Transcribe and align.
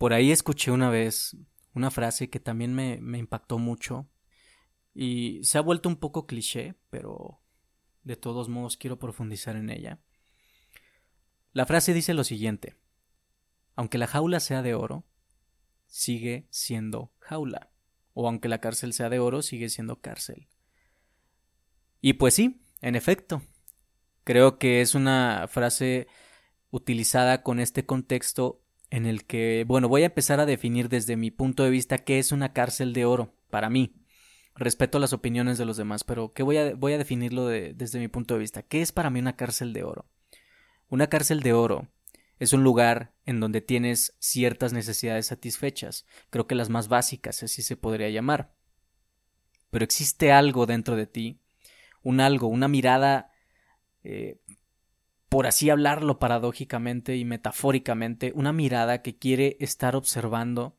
Por 0.00 0.14
ahí 0.14 0.32
escuché 0.32 0.70
una 0.70 0.88
vez 0.88 1.36
una 1.74 1.90
frase 1.90 2.30
que 2.30 2.40
también 2.40 2.72
me, 2.72 3.18
impactó 3.18 3.58
mucho 3.58 4.08
y 4.94 5.44
se 5.44 5.58
ha 5.58 5.60
vuelto 5.60 5.90
un 5.90 5.96
poco 5.96 6.26
cliché, 6.26 6.74
pero 6.88 7.42
de 8.02 8.16
todos 8.16 8.48
modos 8.48 8.78
quiero 8.78 8.98
profundizar 8.98 9.56
en 9.56 9.68
ella. 9.68 10.00
La 11.52 11.66
frase 11.66 11.92
dice 11.92 12.14
lo 12.14 12.24
siguiente, 12.24 12.78
aunque 13.76 13.98
la 13.98 14.06
jaula 14.06 14.40
sea 14.40 14.62
de 14.62 14.72
oro, 14.72 15.04
sigue 15.86 16.48
siendo 16.48 17.12
jaula, 17.18 17.70
o 18.14 18.26
aunque 18.26 18.48
la 18.48 18.62
cárcel 18.62 18.94
sea 18.94 19.10
de 19.10 19.18
oro, 19.18 19.42
sigue 19.42 19.68
siendo 19.68 20.00
cárcel. 20.00 20.48
Y 22.00 22.14
pues 22.14 22.32
sí, 22.32 22.62
en 22.80 22.96
efecto, 22.96 23.42
creo 24.24 24.58
que 24.58 24.80
es 24.80 24.94
una 24.94 25.46
frase 25.46 26.06
utilizada 26.70 27.42
con 27.42 27.60
este 27.60 27.84
contexto 27.84 28.64
en 28.90 29.06
el 29.06 29.24
que, 29.24 29.64
bueno, 29.66 29.88
voy 29.88 30.02
a 30.02 30.06
empezar 30.06 30.40
a 30.40 30.46
definir 30.46 30.88
desde 30.88 31.16
mi 31.16 31.30
punto 31.30 31.62
de 31.62 31.70
vista 31.70 31.98
qué 31.98 32.18
es 32.18 32.32
una 32.32 32.52
cárcel 32.52 32.92
de 32.92 33.04
oro 33.04 33.32
para 33.48 33.70
mí. 33.70 33.94
Respeto 34.56 34.98
las 34.98 35.12
opiniones 35.12 35.58
de 35.58 35.64
los 35.64 35.76
demás, 35.76 36.04
pero 36.04 36.32
¿qué 36.32 36.42
voy 36.42 36.56
a, 36.56 36.74
voy 36.74 36.92
a 36.92 36.98
definirlo 36.98 37.46
desde 37.46 38.00
mi 38.00 38.08
punto 38.08 38.34
de 38.34 38.40
vista? 38.40 38.62
¿Qué 38.62 38.82
es 38.82 38.92
para 38.92 39.08
mí 39.08 39.20
una 39.20 39.36
cárcel 39.36 39.72
de 39.72 39.84
oro? 39.84 40.06
Una 40.88 41.06
cárcel 41.06 41.40
de 41.40 41.52
oro 41.52 41.88
es 42.40 42.52
un 42.52 42.64
lugar 42.64 43.12
en 43.26 43.38
donde 43.38 43.60
tienes 43.60 44.16
ciertas 44.18 44.72
necesidades 44.72 45.26
satisfechas, 45.26 46.04
creo 46.30 46.46
que 46.46 46.54
las 46.54 46.68
más 46.68 46.88
básicas, 46.88 47.42
así 47.42 47.62
se 47.62 47.76
podría 47.76 48.10
llamar. 48.10 48.52
Pero 49.70 49.84
existe 49.84 50.32
algo 50.32 50.66
dentro 50.66 50.96
de 50.96 51.06
ti, 51.06 51.38
un 52.02 52.18
algo, 52.18 52.48
una 52.48 52.66
mirada 52.66 53.30
eh, 54.02 54.40
por 55.30 55.46
así 55.46 55.70
hablarlo 55.70 56.18
paradójicamente 56.18 57.16
y 57.16 57.24
metafóricamente, 57.24 58.32
una 58.34 58.52
mirada 58.52 59.00
que 59.00 59.16
quiere 59.16 59.56
estar 59.60 59.94
observando 59.94 60.76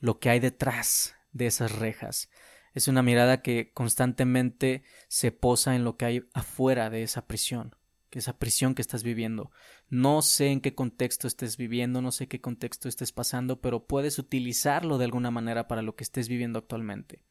lo 0.00 0.18
que 0.18 0.30
hay 0.30 0.40
detrás 0.40 1.14
de 1.32 1.46
esas 1.46 1.78
rejas. 1.78 2.30
Es 2.72 2.88
una 2.88 3.02
mirada 3.02 3.42
que 3.42 3.70
constantemente 3.74 4.82
se 5.08 5.30
posa 5.30 5.76
en 5.76 5.84
lo 5.84 5.98
que 5.98 6.06
hay 6.06 6.24
afuera 6.32 6.88
de 6.88 7.02
esa 7.02 7.26
prisión, 7.26 7.76
esa 8.10 8.38
prisión 8.38 8.74
que 8.74 8.80
estás 8.80 9.02
viviendo. 9.02 9.50
No 9.90 10.22
sé 10.22 10.48
en 10.48 10.62
qué 10.62 10.74
contexto 10.74 11.26
estés 11.26 11.58
viviendo, 11.58 12.00
no 12.00 12.12
sé 12.12 12.28
qué 12.28 12.40
contexto 12.40 12.88
estés 12.88 13.12
pasando, 13.12 13.60
pero 13.60 13.86
puedes 13.86 14.18
utilizarlo 14.18 14.96
de 14.96 15.04
alguna 15.04 15.30
manera 15.30 15.68
para 15.68 15.82
lo 15.82 15.96
que 15.96 16.04
estés 16.04 16.30
viviendo 16.30 16.58
actualmente. 16.58 17.26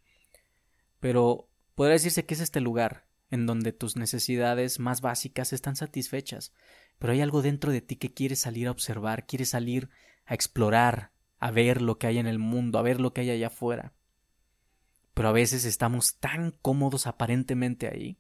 Pero 0.99 1.49
podría 1.73 1.93
decirse 1.93 2.23
que 2.23 2.35
es 2.35 2.39
este 2.39 2.61
lugar, 2.61 3.07
en 3.31 3.45
donde 3.47 3.71
tus 3.71 3.95
necesidades 3.95 4.79
más 4.79 5.01
básicas 5.01 5.53
están 5.53 5.75
satisfechas, 5.75 6.53
pero 6.99 7.13
hay 7.13 7.21
algo 7.21 7.41
dentro 7.41 7.71
de 7.71 7.81
ti 7.81 7.95
que 7.95 8.13
quiere 8.13 8.35
salir 8.35 8.67
a 8.67 8.71
observar, 8.71 9.25
quiere 9.25 9.45
salir 9.45 9.89
a 10.25 10.35
explorar, 10.35 11.11
a 11.39 11.49
ver 11.49 11.81
lo 11.81 11.97
que 11.97 12.05
hay 12.05 12.19
en 12.19 12.27
el 12.27 12.37
mundo, 12.37 12.77
a 12.77 12.83
ver 12.83 12.99
lo 12.99 13.13
que 13.13 13.21
hay 13.21 13.31
allá 13.31 13.47
afuera. 13.47 13.93
Pero 15.15 15.29
a 15.29 15.31
veces 15.31 15.65
estamos 15.65 16.19
tan 16.19 16.51
cómodos 16.51 17.07
aparentemente 17.07 17.87
ahí 17.87 18.19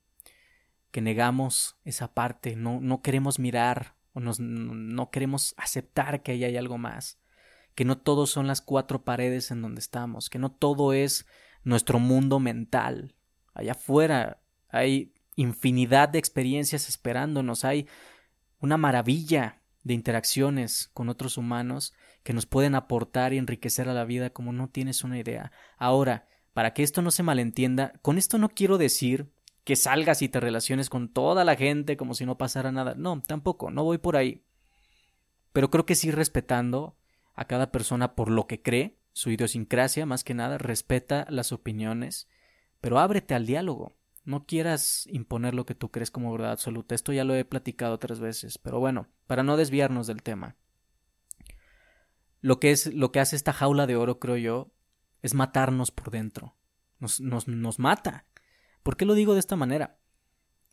que 0.91 1.01
negamos 1.01 1.77
esa 1.85 2.13
parte, 2.13 2.55
no, 2.55 2.81
no 2.81 3.01
queremos 3.01 3.39
mirar 3.39 3.95
o 4.13 4.19
no 4.19 5.09
queremos 5.09 5.53
aceptar 5.57 6.21
que 6.21 6.33
ahí 6.33 6.43
hay 6.43 6.57
algo 6.57 6.77
más, 6.77 7.19
que 7.75 7.85
no 7.85 7.97
todo 7.97 8.27
son 8.27 8.47
las 8.47 8.61
cuatro 8.61 9.03
paredes 9.03 9.51
en 9.51 9.61
donde 9.61 9.79
estamos, 9.79 10.29
que 10.29 10.39
no 10.39 10.51
todo 10.51 10.91
es 10.93 11.25
nuestro 11.63 11.99
mundo 11.99 12.39
mental. 12.39 13.15
Allá 13.53 13.71
afuera 13.71 14.41
hay 14.71 15.13
infinidad 15.35 16.09
de 16.09 16.19
experiencias 16.19 16.89
esperándonos, 16.89 17.65
hay 17.65 17.87
una 18.59 18.77
maravilla 18.77 19.61
de 19.83 19.93
interacciones 19.93 20.89
con 20.93 21.09
otros 21.09 21.37
humanos 21.37 21.93
que 22.23 22.33
nos 22.33 22.45
pueden 22.45 22.75
aportar 22.75 23.33
y 23.33 23.37
enriquecer 23.37 23.89
a 23.89 23.93
la 23.93 24.05
vida 24.05 24.29
como 24.29 24.53
no 24.53 24.69
tienes 24.69 25.03
una 25.03 25.17
idea. 25.17 25.51
Ahora, 25.77 26.27
para 26.53 26.73
que 26.73 26.83
esto 26.83 27.01
no 27.01 27.11
se 27.11 27.23
malentienda, 27.23 27.93
con 28.01 28.17
esto 28.17 28.37
no 28.37 28.49
quiero 28.49 28.77
decir 28.77 29.31
que 29.63 29.75
salgas 29.75 30.21
y 30.21 30.29
te 30.29 30.39
relaciones 30.39 30.89
con 30.89 31.09
toda 31.09 31.45
la 31.45 31.55
gente 31.55 31.97
como 31.97 32.13
si 32.13 32.25
no 32.25 32.37
pasara 32.37 32.71
nada. 32.71 32.95
No, 32.95 33.21
tampoco, 33.21 33.71
no 33.71 33.83
voy 33.83 33.97
por 33.97 34.17
ahí. 34.17 34.43
Pero 35.53 35.69
creo 35.69 35.85
que 35.85 35.95
sí 35.95 36.11
respetando 36.11 36.95
a 37.33 37.45
cada 37.45 37.71
persona 37.71 38.15
por 38.15 38.29
lo 38.29 38.47
que 38.47 38.61
cree, 38.61 38.97
su 39.13 39.29
idiosincrasia 39.31 40.05
más 40.05 40.23
que 40.23 40.33
nada, 40.33 40.57
respeta 40.57 41.25
las 41.29 41.51
opiniones, 41.51 42.27
pero 42.79 42.99
ábrete 42.99 43.33
al 43.33 43.45
diálogo. 43.45 43.95
No 44.31 44.45
quieras 44.45 45.07
imponer 45.11 45.53
lo 45.53 45.65
que 45.65 45.75
tú 45.75 45.91
crees 45.91 46.09
como 46.09 46.31
verdad 46.31 46.53
absoluta. 46.53 46.95
Esto 46.95 47.11
ya 47.11 47.25
lo 47.25 47.35
he 47.35 47.43
platicado 47.43 47.99
tres 47.99 48.21
veces, 48.21 48.57
pero 48.57 48.79
bueno, 48.79 49.09
para 49.27 49.43
no 49.43 49.57
desviarnos 49.57 50.07
del 50.07 50.23
tema. 50.23 50.55
Lo 52.39 52.57
que 52.57 52.71
es 52.71 52.93
lo 52.93 53.11
que 53.11 53.19
hace 53.19 53.35
esta 53.35 53.51
jaula 53.51 53.87
de 53.87 53.97
oro, 53.97 54.19
creo 54.19 54.37
yo, 54.37 54.71
es 55.21 55.33
matarnos 55.33 55.91
por 55.91 56.11
dentro. 56.11 56.55
Nos, 56.97 57.19
nos, 57.19 57.49
nos 57.49 57.77
mata. 57.77 58.25
¿Por 58.83 58.95
qué 58.95 59.03
lo 59.03 59.15
digo 59.15 59.33
de 59.33 59.41
esta 59.41 59.57
manera? 59.57 59.99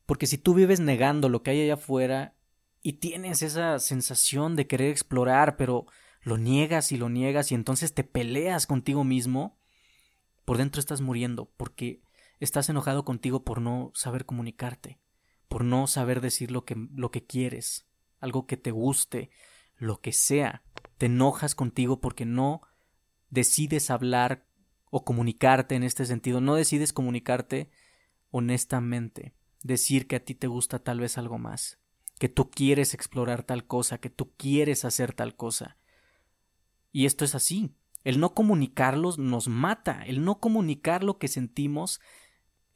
Porque 0.07 0.29
si 0.29 0.39
tú 0.39 0.55
vives 0.55 0.79
negando 0.79 1.29
lo 1.29 1.43
que 1.43 1.51
hay 1.51 1.63
allá 1.63 1.75
afuera 1.75 2.37
y 2.81 2.93
tienes 2.93 3.43
esa 3.43 3.81
sensación 3.81 4.55
de 4.55 4.69
querer 4.69 4.91
explorar, 4.91 5.57
pero 5.57 5.87
lo 6.23 6.39
niegas 6.39 6.93
y 6.93 6.97
lo 6.97 7.09
niegas 7.09 7.51
y 7.51 7.57
entonces 7.57 7.93
te 7.93 8.05
peleas 8.05 8.69
contigo 8.69 9.03
mismo, 9.03 9.59
por 10.45 10.59
dentro 10.59 10.79
estás 10.79 11.01
muriendo, 11.01 11.51
porque 11.57 12.03
Estás 12.41 12.69
enojado 12.69 13.05
contigo 13.05 13.43
por 13.43 13.61
no 13.61 13.91
saber 13.95 14.25
comunicarte, 14.25 15.01
por 15.49 15.65
no 15.65 15.87
saber 15.87 16.21
decir 16.21 16.51
lo 16.51 16.65
que, 16.65 16.77
lo 16.95 17.11
que 17.11 17.25
quieres, 17.25 17.87
algo 18.21 18.47
que 18.47 18.57
te 18.57 18.71
guste, 18.71 19.31
lo 19.77 20.01
que 20.01 20.13
sea. 20.13 20.63
Te 20.99 21.07
enojas 21.07 21.55
contigo 21.55 22.01
porque 22.01 22.25
no 22.25 22.63
decides 23.31 23.91
hablar 23.91 24.47
o 24.91 25.05
comunicarte 25.05 25.75
en 25.75 25.83
este 25.83 26.07
sentido, 26.07 26.41
no 26.41 26.55
decides 26.55 26.93
comunicarte 26.93 27.71
honestamente, 28.31 29.35
decir 29.63 30.07
que 30.07 30.17
a 30.17 30.25
ti 30.25 30.35
te 30.35 30.47
gusta 30.47 30.79
tal 30.79 31.01
vez 31.01 31.19
algo 31.19 31.39
más, 31.39 31.79
que 32.19 32.29
tú 32.29 32.51
quieres 32.51 32.95
explorar 32.95 33.43
tal 33.43 33.67
cosa, 33.67 33.99
que 33.99 34.11
tú 34.11 34.33
quieres 34.37 34.85
hacer 34.85 35.13
tal 35.13 35.37
cosa. 35.37 35.77
Y 36.93 37.07
esto 37.07 37.25
es 37.25 37.35
así. 37.35 37.75
El 38.05 38.21
no 38.21 38.33
comunicarlos 38.33 39.19
nos 39.19 39.49
mata, 39.49 40.05
el 40.07 40.25
no 40.25 40.41
comunicar 40.41 41.05
lo 41.05 41.19
que 41.19 41.29
sentimos 41.29 42.01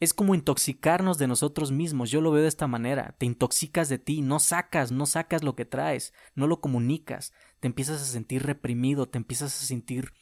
es 0.03 0.13
como 0.15 0.35
intoxicarnos 0.35 1.17
de 1.19 1.29
nosotros 1.29 1.71
mismos. 1.71 2.11
Yo 2.11 2.21
lo 2.21 2.33
veo 2.33 2.43
de 2.43 2.49
esta 2.49 2.67
manera. 2.67 3.15
Te 3.19 3.27
intoxicas 3.27 3.89
de 3.89 4.01
ti, 4.01 4.21
no 4.21 4.41
sacas, 4.41 4.91
no 4.91 5.07
sacas 5.07 5.45
lo 5.45 5.55
que 5.55 5.65
traes, 5.65 6.13
no 6.35 6.49
lo 6.49 6.61
comunicas. 6.61 7.33
Te 7.61 7.69
empiezas 7.69 8.03
a 8.03 8.07
sentir 8.07 8.43
reprimido, 8.43 9.09
te 9.09 9.19
empiezas 9.19 9.55
a 9.55 9.65
sentir 9.65 10.13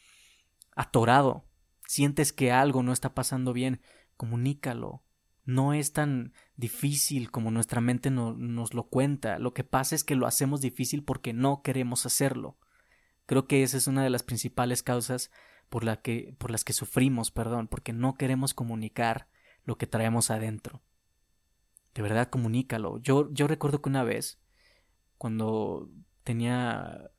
atorado. 0.76 1.46
Sientes 1.86 2.34
que 2.34 2.52
algo 2.52 2.82
no 2.82 2.92
está 2.92 3.14
pasando 3.14 3.54
bien. 3.54 3.80
Comunícalo. 4.18 5.02
No 5.46 5.72
es 5.72 5.94
tan 5.94 6.34
difícil 6.56 7.30
como 7.30 7.50
nuestra 7.50 7.80
mente 7.80 8.10
nos 8.10 8.74
lo 8.74 8.82
cuenta. 8.90 9.38
Lo 9.38 9.54
que 9.54 9.64
pasa 9.64 9.94
es 9.94 10.04
que 10.04 10.14
lo 10.14 10.26
hacemos 10.26 10.60
difícil 10.60 11.04
porque 11.04 11.32
no 11.32 11.62
queremos 11.62 12.04
hacerlo. 12.04 12.58
Creo 13.24 13.46
que 13.46 13.62
esa 13.62 13.78
es 13.78 13.86
una 13.86 14.04
de 14.04 14.10
las 14.10 14.24
principales 14.24 14.82
causas 14.82 15.30
por, 15.70 16.02
que, 16.02 16.34
por 16.36 16.50
las 16.50 16.64
que 16.64 16.74
sufrimos, 16.74 17.30
perdón, 17.30 17.66
porque 17.66 17.94
no 17.94 18.12
queremos 18.16 18.52
comunicar 18.52 19.26
lo 19.64 19.76
que 19.78 19.86
traemos 19.86 20.30
adentro. 20.30 20.82
De 21.94 22.02
verdad, 22.02 22.28
comunícalo. 22.28 22.98
Yo, 22.98 23.32
yo 23.32 23.46
recuerdo 23.46 23.82
que 23.82 23.88
una 23.88 24.04
vez, 24.04 24.40
cuando 25.18 25.90
tenía 26.22 27.10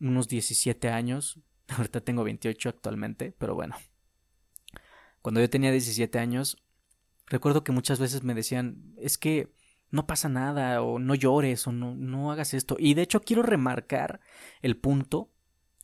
unos 0.00 0.28
17 0.28 0.88
años, 0.88 1.40
ahorita 1.68 2.00
tengo 2.00 2.24
28 2.24 2.68
actualmente, 2.68 3.32
pero 3.38 3.54
bueno, 3.54 3.76
cuando 5.22 5.40
yo 5.40 5.48
tenía 5.48 5.70
17 5.70 6.18
años, 6.18 6.62
recuerdo 7.26 7.64
que 7.64 7.72
muchas 7.72 7.98
veces 7.98 8.22
me 8.22 8.34
decían, 8.34 8.94
es 8.98 9.18
que 9.18 9.52
no 9.90 10.06
pasa 10.06 10.28
nada, 10.28 10.82
o 10.82 10.98
no 10.98 11.14
llores, 11.14 11.66
o 11.66 11.72
no, 11.72 11.94
no 11.94 12.32
hagas 12.32 12.52
esto. 12.52 12.76
Y 12.78 12.94
de 12.94 13.02
hecho 13.02 13.20
quiero 13.20 13.42
remarcar 13.42 14.20
el 14.60 14.76
punto 14.76 15.30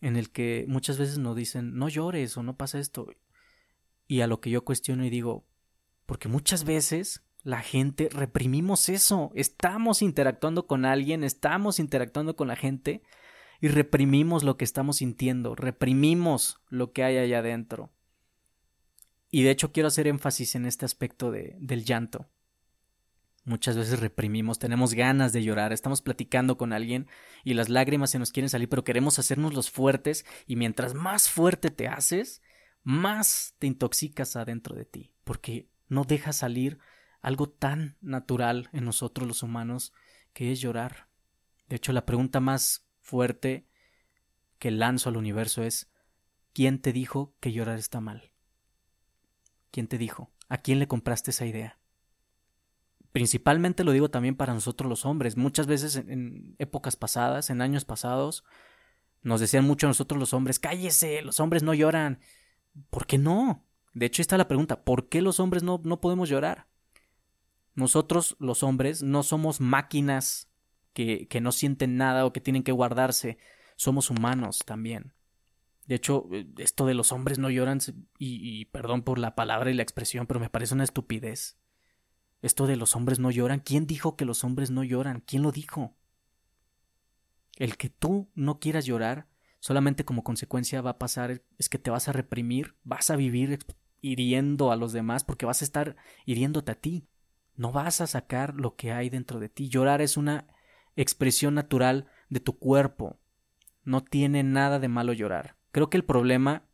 en 0.01 0.17
el 0.17 0.31
que 0.31 0.65
muchas 0.69 0.99
veces 0.99 1.19
nos 1.19 1.37
dicen, 1.37 1.75
no 1.77 1.89
llores, 1.89 2.37
o 2.37 2.43
no 2.43 2.57
pasa 2.57 2.79
esto. 2.79 3.07
Y 4.07 4.23
a 4.23 4.27
lo 4.27 4.41
que 4.41 4.51
yo 4.51 4.65
cuestiono 4.65 5.05
y 5.05 5.11
digo, 5.11 5.47
porque 6.11 6.27
muchas 6.27 6.65
veces 6.65 7.23
la 7.45 7.63
gente 7.63 8.09
reprimimos 8.11 8.89
eso. 8.89 9.31
Estamos 9.37 10.03
interactuando 10.03 10.67
con 10.67 10.85
alguien, 10.85 11.23
estamos 11.23 11.79
interactuando 11.79 12.35
con 12.35 12.49
la 12.49 12.57
gente 12.57 13.05
y 13.61 13.69
reprimimos 13.69 14.43
lo 14.43 14.57
que 14.57 14.65
estamos 14.65 14.97
sintiendo, 14.97 15.55
reprimimos 15.55 16.61
lo 16.69 16.93
que 16.93 17.05
hay 17.05 17.17
allá 17.17 17.39
adentro. 17.39 17.93
Y 19.31 19.45
de 19.45 19.53
hecho 19.53 19.71
quiero 19.71 19.87
hacer 19.87 20.09
énfasis 20.09 20.57
en 20.57 20.67
este 20.67 20.85
aspecto 20.85 21.31
de, 21.31 21.57
del 21.61 21.85
llanto. 21.85 22.29
Muchas 23.45 23.77
veces 23.77 24.01
reprimimos, 24.01 24.59
tenemos 24.59 24.95
ganas 24.95 25.33
de 25.33 25.45
llorar, 25.45 25.73
estamos 25.73 26.03
platicando 26.03 26.59
con 26.59 26.73
alguien 26.73 27.07
y 27.45 27.55
las 27.55 27.69
lágrimas 27.69 28.11
se 28.11 28.19
nos 28.19 28.33
quieren 28.33 28.51
salir, 28.51 28.69
pero 28.69 28.83
queremos 28.83 29.21
hacernos 29.21 29.55
los 29.55 29.71
fuertes 29.71 30.27
y 30.49 30.57
mientras 30.57 30.93
más 30.93 31.31
fuerte 31.31 31.71
te 31.71 31.87
haces, 31.87 32.43
más 32.83 33.55
te 33.61 33.69
intoxicas 33.69 34.35
adentro 34.35 34.75
de 34.75 34.87
ti, 34.87 35.13
porque 35.23 35.71
no 35.91 36.05
deja 36.05 36.33
salir 36.33 36.79
algo 37.21 37.51
tan 37.51 37.99
natural 38.01 38.71
en 38.73 38.87
nosotros 38.87 39.29
los 39.29 39.43
humanos 39.43 39.93
que 40.33 40.53
es 40.53 40.61
llorar. 40.61 41.09
De 41.69 41.77
hecho, 41.77 41.93
la 41.93 42.07
pregunta 42.07 42.41
más 42.41 42.87
fuerte 43.03 43.69
que 44.59 44.71
lanzo 44.71 45.11
al 45.11 45.19
universo 45.19 45.63
es 45.63 45.91
¿quién 46.55 46.81
te 46.81 46.93
dijo 46.93 47.35
que 47.41 47.53
llorar 47.53 47.79
está 47.79 48.01
mal? 48.01 48.33
¿Quién 49.71 49.87
te 49.87 49.99
dijo? 49.99 50.33
¿A 50.49 50.59
quién 50.59 50.79
le 50.79 50.89
compraste 50.89 51.31
esa 51.31 51.47
idea? 51.47 51.79
Principalmente 53.13 53.85
lo 53.85 53.93
digo 53.93 54.11
también 54.11 54.37
para 54.37 54.55
nosotros 54.55 54.89
los 54.89 55.05
hombres. 55.05 55.37
Muchas 55.37 55.67
veces 55.67 55.97
en, 55.97 56.55
épocas 56.59 56.97
pasadas, 56.97 57.51
en 57.51 57.61
años 57.61 57.85
pasados, 57.85 58.45
nos 59.23 59.41
decían 59.41 59.65
mucho 59.65 59.87
a 59.87 59.91
nosotros 59.91 60.19
los 60.19 60.33
hombres, 60.33 60.59
cállese, 60.59 61.23
los 61.23 61.41
hombres 61.41 61.63
no 61.63 61.75
lloran. 61.75 62.21
¿Por 62.89 63.07
qué 63.07 63.19
no? 63.19 63.67
De 63.93 64.07
hecho, 64.07 64.23
está 64.23 64.39
la 64.39 64.49
pregunta, 64.49 64.85
¿por 64.85 65.09
qué 65.09 65.23
los 65.23 65.41
hombres 65.41 65.63
no, 65.63 65.81
no 65.85 66.01
podemos 66.01 66.29
llorar? 66.29 66.69
Nosotros, 67.75 68.37
los 68.39 68.63
hombres, 68.63 69.03
no 69.03 69.23
somos 69.23 69.61
máquinas 69.61 70.49
que, 70.93 71.29
que 71.29 71.41
no 71.41 71.53
sienten 71.53 71.97
nada 71.97 72.27
o 72.27 72.33
que 72.33 72.41
tienen 72.41 72.63
que 72.63 72.73
guardarse. 72.73 73.39
Somos 73.77 74.11
humanos 74.11 74.61
también. 74.65 75.15
De 75.87 75.97
hecho, 75.97 76.29
esto 76.59 76.87
de 76.87 76.95
los 76.95 77.11
hombres 77.11 77.39
no 77.39 77.51
lloran, 77.51 77.81
y, 78.19 78.61
y 78.61 78.65
perdón 78.67 79.03
por 79.03 79.19
la 79.19 79.35
palabra 79.35 79.71
y 79.71 79.75
la 79.75 79.83
expresión, 79.83 80.27
pero 80.27 80.39
me 80.39 80.51
parece 80.51 80.75
una 80.75 80.85
estupidez. 80.85 81.59
Esto 82.43 82.67
de 82.67 82.77
los 82.77 82.95
hombres 82.95 83.19
no 83.19 83.31
lloran, 83.31 83.61
¿quién 83.61 83.87
dijo 83.87 84.17
que 84.17 84.25
los 84.25 84.45
hombres 84.45 84.71
no 84.71 84.85
lloran? 84.85 85.21
¿Quién 85.27 85.43
lo 85.43 85.51
dijo? 85.53 85.97
El 87.57 87.77
que 87.77 87.91
tú 87.91 88.31
no 88.35 88.61
quieras 88.61 88.87
llorar, 88.87 89.29
solamente 89.61 90.05
como 90.05 90.25
consecuencia 90.25 90.81
va 90.81 90.91
a 90.91 90.99
pasar 90.99 91.43
es 91.59 91.69
que 91.69 91.79
te 91.79 91.91
vas 91.91 92.09
a 92.09 92.13
reprimir, 92.13 92.75
vas 92.83 93.11
a 93.11 93.17
vivir 93.17 93.61
hiriendo 94.01 94.73
a 94.73 94.77
los 94.77 94.93
demás 94.93 95.23
porque 95.23 95.47
vas 95.47 95.63
a 95.63 95.65
estar 95.65 95.97
hiriéndote 96.25 96.73
a 96.73 96.81
ti. 96.81 97.07
No 97.57 97.73
vas 97.73 98.01
a 98.01 98.07
sacar 98.07 98.55
lo 98.55 98.75
que 98.75 98.93
hay 98.93 99.11
dentro 99.11 99.39
de 99.39 99.51
ti. 99.51 99.69
Llorar 99.69 100.01
es 100.01 100.17
una 100.17 100.47
expresión 100.97 101.55
natural 101.55 102.09
de 102.31 102.41
tu 102.41 102.59
cuerpo. 102.59 103.21
No 103.85 104.03
tiene 104.03 104.43
nada 104.43 104.79
de 104.79 104.89
malo 104.89 105.13
llorar. 105.13 105.57
Creo 105.71 105.91
que 105.91 105.99
el 105.99 106.05
problema 106.05 106.65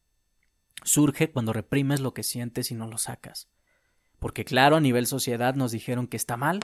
surge 0.85 1.33
cuando 1.33 1.53
reprimes 1.53 2.01
lo 2.01 2.15
que 2.15 2.23
sientes 2.23 2.71
y 2.71 2.77
no 2.77 2.87
lo 2.87 2.99
sacas. 2.99 3.51
Porque 4.21 4.45
claro, 4.45 4.77
a 4.77 4.81
nivel 4.81 5.07
sociedad 5.07 5.57
nos 5.57 5.73
dijeron 5.73 6.07
que 6.07 6.17
está 6.17 6.37
mal. 6.37 6.61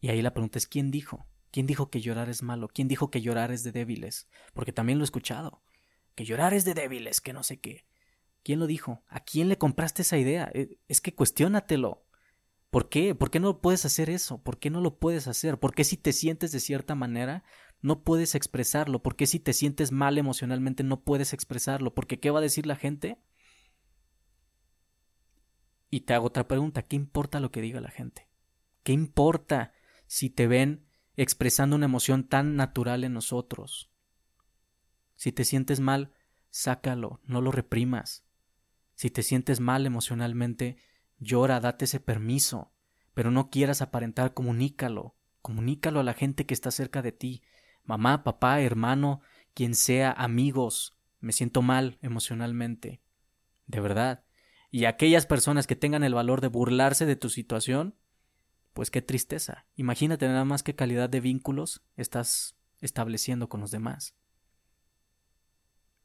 Y 0.00 0.08
ahí 0.08 0.20
la 0.20 0.34
pregunta 0.34 0.58
es 0.58 0.66
¿quién 0.66 0.90
dijo? 0.90 1.26
¿Quién 1.54 1.68
dijo 1.68 1.88
que 1.88 2.00
llorar 2.00 2.30
es 2.30 2.42
malo? 2.42 2.66
¿Quién 2.66 2.88
dijo 2.88 3.12
que 3.12 3.20
llorar 3.20 3.52
es 3.52 3.62
de 3.62 3.70
débiles? 3.70 4.26
Porque 4.54 4.72
también 4.72 4.98
lo 4.98 5.04
he 5.04 5.06
escuchado. 5.06 5.62
Que 6.16 6.24
llorar 6.24 6.52
es 6.52 6.64
de 6.64 6.74
débiles, 6.74 7.20
que 7.20 7.32
no 7.32 7.44
sé 7.44 7.60
qué. 7.60 7.86
¿Quién 8.42 8.58
lo 8.58 8.66
dijo? 8.66 9.04
¿A 9.06 9.20
quién 9.20 9.48
le 9.48 9.56
compraste 9.56 10.02
esa 10.02 10.18
idea? 10.18 10.50
Eh, 10.52 10.80
es 10.88 11.00
que 11.00 11.14
cuestiónatelo. 11.14 12.08
¿Por 12.70 12.88
qué? 12.88 13.14
¿Por 13.14 13.30
qué 13.30 13.38
no 13.38 13.60
puedes 13.60 13.84
hacer 13.84 14.10
eso? 14.10 14.42
¿Por 14.42 14.58
qué 14.58 14.68
no 14.68 14.80
lo 14.80 14.98
puedes 14.98 15.28
hacer? 15.28 15.60
¿Por 15.60 15.76
qué 15.76 15.84
si 15.84 15.96
te 15.96 16.12
sientes 16.12 16.50
de 16.50 16.58
cierta 16.58 16.96
manera 16.96 17.44
no 17.80 18.02
puedes 18.02 18.34
expresarlo? 18.34 19.00
¿Por 19.00 19.14
qué 19.14 19.28
si 19.28 19.38
te 19.38 19.52
sientes 19.52 19.92
mal 19.92 20.18
emocionalmente 20.18 20.82
no 20.82 21.04
puedes 21.04 21.32
expresarlo? 21.32 21.94
Porque 21.94 22.18
¿qué 22.18 22.32
va 22.32 22.40
a 22.40 22.42
decir 22.42 22.66
la 22.66 22.74
gente? 22.74 23.22
Y 25.88 26.00
te 26.00 26.14
hago 26.14 26.26
otra 26.26 26.48
pregunta, 26.48 26.82
¿qué 26.82 26.96
importa 26.96 27.38
lo 27.38 27.52
que 27.52 27.60
diga 27.60 27.80
la 27.80 27.92
gente? 27.92 28.28
¿Qué 28.82 28.90
importa 28.90 29.72
si 30.08 30.30
te 30.30 30.48
ven 30.48 30.88
expresando 31.16 31.76
una 31.76 31.86
emoción 31.86 32.24
tan 32.24 32.56
natural 32.56 33.04
en 33.04 33.12
nosotros? 33.12 33.90
Si 35.16 35.32
te 35.32 35.44
sientes 35.44 35.80
mal, 35.80 36.12
sácalo, 36.50 37.20
no 37.24 37.40
lo 37.40 37.52
reprimas. 37.52 38.24
Si 38.94 39.10
te 39.10 39.22
sientes 39.22 39.60
mal 39.60 39.86
emocionalmente, 39.86 40.76
llora, 41.18 41.60
date 41.60 41.84
ese 41.84 42.00
permiso, 42.00 42.72
pero 43.12 43.30
no 43.30 43.50
quieras 43.50 43.82
aparentar, 43.82 44.34
comunícalo, 44.34 45.16
comunícalo 45.42 46.00
a 46.00 46.04
la 46.04 46.14
gente 46.14 46.46
que 46.46 46.54
está 46.54 46.70
cerca 46.70 47.02
de 47.02 47.12
ti, 47.12 47.42
mamá, 47.84 48.24
papá, 48.24 48.60
hermano, 48.60 49.20
quien 49.52 49.74
sea, 49.74 50.12
amigos, 50.12 50.96
me 51.20 51.32
siento 51.32 51.62
mal 51.62 51.98
emocionalmente. 52.02 53.00
De 53.66 53.80
verdad, 53.80 54.24
y 54.70 54.86
aquellas 54.86 55.26
personas 55.26 55.66
que 55.66 55.76
tengan 55.76 56.02
el 56.02 56.14
valor 56.14 56.40
de 56.40 56.48
burlarse 56.48 57.06
de 57.06 57.16
tu 57.16 57.28
situación, 57.28 57.94
pues 58.74 58.90
qué 58.90 59.00
tristeza. 59.00 59.66
Imagínate 59.76 60.28
nada 60.28 60.44
más 60.44 60.62
qué 60.62 60.74
calidad 60.74 61.08
de 61.08 61.20
vínculos 61.20 61.82
estás 61.96 62.56
estableciendo 62.80 63.48
con 63.48 63.60
los 63.60 63.70
demás. 63.70 64.14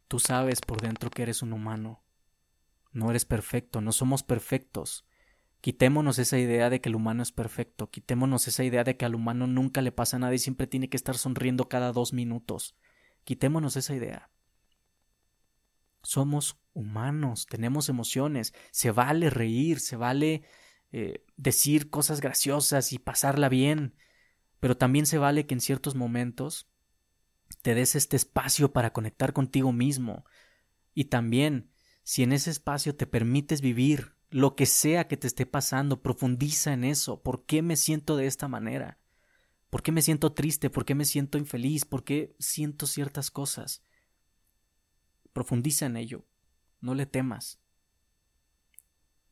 Tú 0.07 0.19
sabes 0.19 0.61
por 0.61 0.79
dentro 0.81 1.09
que 1.09 1.23
eres 1.23 1.41
un 1.41 1.51
humano. 1.51 2.03
No 2.91 3.09
eres 3.09 3.25
perfecto, 3.25 3.81
no 3.81 3.91
somos 3.91 4.23
perfectos. 4.23 5.05
Quitémonos 5.61 6.19
esa 6.19 6.39
idea 6.39 6.69
de 6.69 6.79
que 6.79 6.89
el 6.89 6.95
humano 6.95 7.21
es 7.21 7.31
perfecto, 7.31 7.89
quitémonos 7.89 8.47
esa 8.47 8.63
idea 8.63 8.83
de 8.83 8.95
que 8.95 9.05
al 9.05 9.13
humano 9.13 9.45
nunca 9.45 9.81
le 9.81 9.91
pasa 9.91 10.17
nada 10.17 10.33
y 10.33 10.39
siempre 10.39 10.67
tiene 10.67 10.89
que 10.89 10.95
estar 10.95 11.17
sonriendo 11.17 11.67
cada 11.67 11.91
dos 11.91 12.13
minutos. 12.13 12.75
Quitémonos 13.25 13.75
esa 13.75 13.93
idea. 13.93 14.29
Somos 16.01 16.57
humanos, 16.73 17.45
tenemos 17.45 17.89
emociones, 17.89 18.53
se 18.71 18.91
vale 18.91 19.29
reír, 19.29 19.81
se 19.81 19.97
vale 19.97 20.43
eh, 20.91 21.25
decir 21.37 21.89
cosas 21.89 22.21
graciosas 22.21 22.93
y 22.93 22.99
pasarla 22.99 23.49
bien, 23.49 23.95
pero 24.59 24.77
también 24.77 25.05
se 25.05 25.17
vale 25.17 25.45
que 25.45 25.53
en 25.53 25.61
ciertos 25.61 25.95
momentos 25.95 26.69
te 27.61 27.75
des 27.75 27.95
este 27.95 28.15
espacio 28.15 28.73
para 28.73 28.93
conectar 28.93 29.33
contigo 29.33 29.71
mismo 29.71 30.25
y 30.93 31.05
también 31.05 31.71
si 32.03 32.23
en 32.23 32.33
ese 32.33 32.49
espacio 32.49 32.95
te 32.95 33.07
permites 33.07 33.61
vivir 33.61 34.15
lo 34.31 34.55
que 34.55 34.65
sea 34.65 35.07
que 35.07 35.17
te 35.17 35.27
esté 35.27 35.45
pasando, 35.45 36.01
profundiza 36.01 36.73
en 36.73 36.83
eso, 36.83 37.21
¿por 37.21 37.45
qué 37.45 37.61
me 37.61 37.75
siento 37.75 38.15
de 38.15 38.27
esta 38.27 38.47
manera? 38.47 38.99
¿Por 39.69 39.83
qué 39.83 39.91
me 39.91 40.01
siento 40.01 40.33
triste? 40.33 40.69
¿Por 40.69 40.85
qué 40.85 40.95
me 40.95 41.05
siento 41.05 41.37
infeliz? 41.37 41.85
¿Por 41.85 42.03
qué 42.03 42.35
siento 42.39 42.87
ciertas 42.87 43.29
cosas? 43.29 43.83
Profundiza 45.33 45.85
en 45.85 45.97
ello. 45.97 46.25
No 46.81 46.95
le 46.95 47.05
temas. 47.05 47.59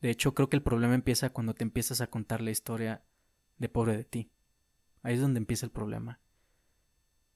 De 0.02 0.10
hecho, 0.10 0.34
creo 0.34 0.50
que 0.50 0.58
el 0.58 0.64
problema 0.64 0.96
empieza 0.96 1.32
cuando 1.32 1.54
te 1.54 1.64
empiezas 1.64 2.02
a 2.02 2.08
contar 2.08 2.42
la 2.42 2.52
historia 2.52 3.04
de 3.58 3.70
pobre 3.70 3.98
de 3.98 4.04
ti. 4.04 4.32
Ahí 5.02 5.16
es 5.16 5.22
donde 5.22 5.40
empieza 5.40 5.66
el 5.66 5.72
problema. 5.72 6.20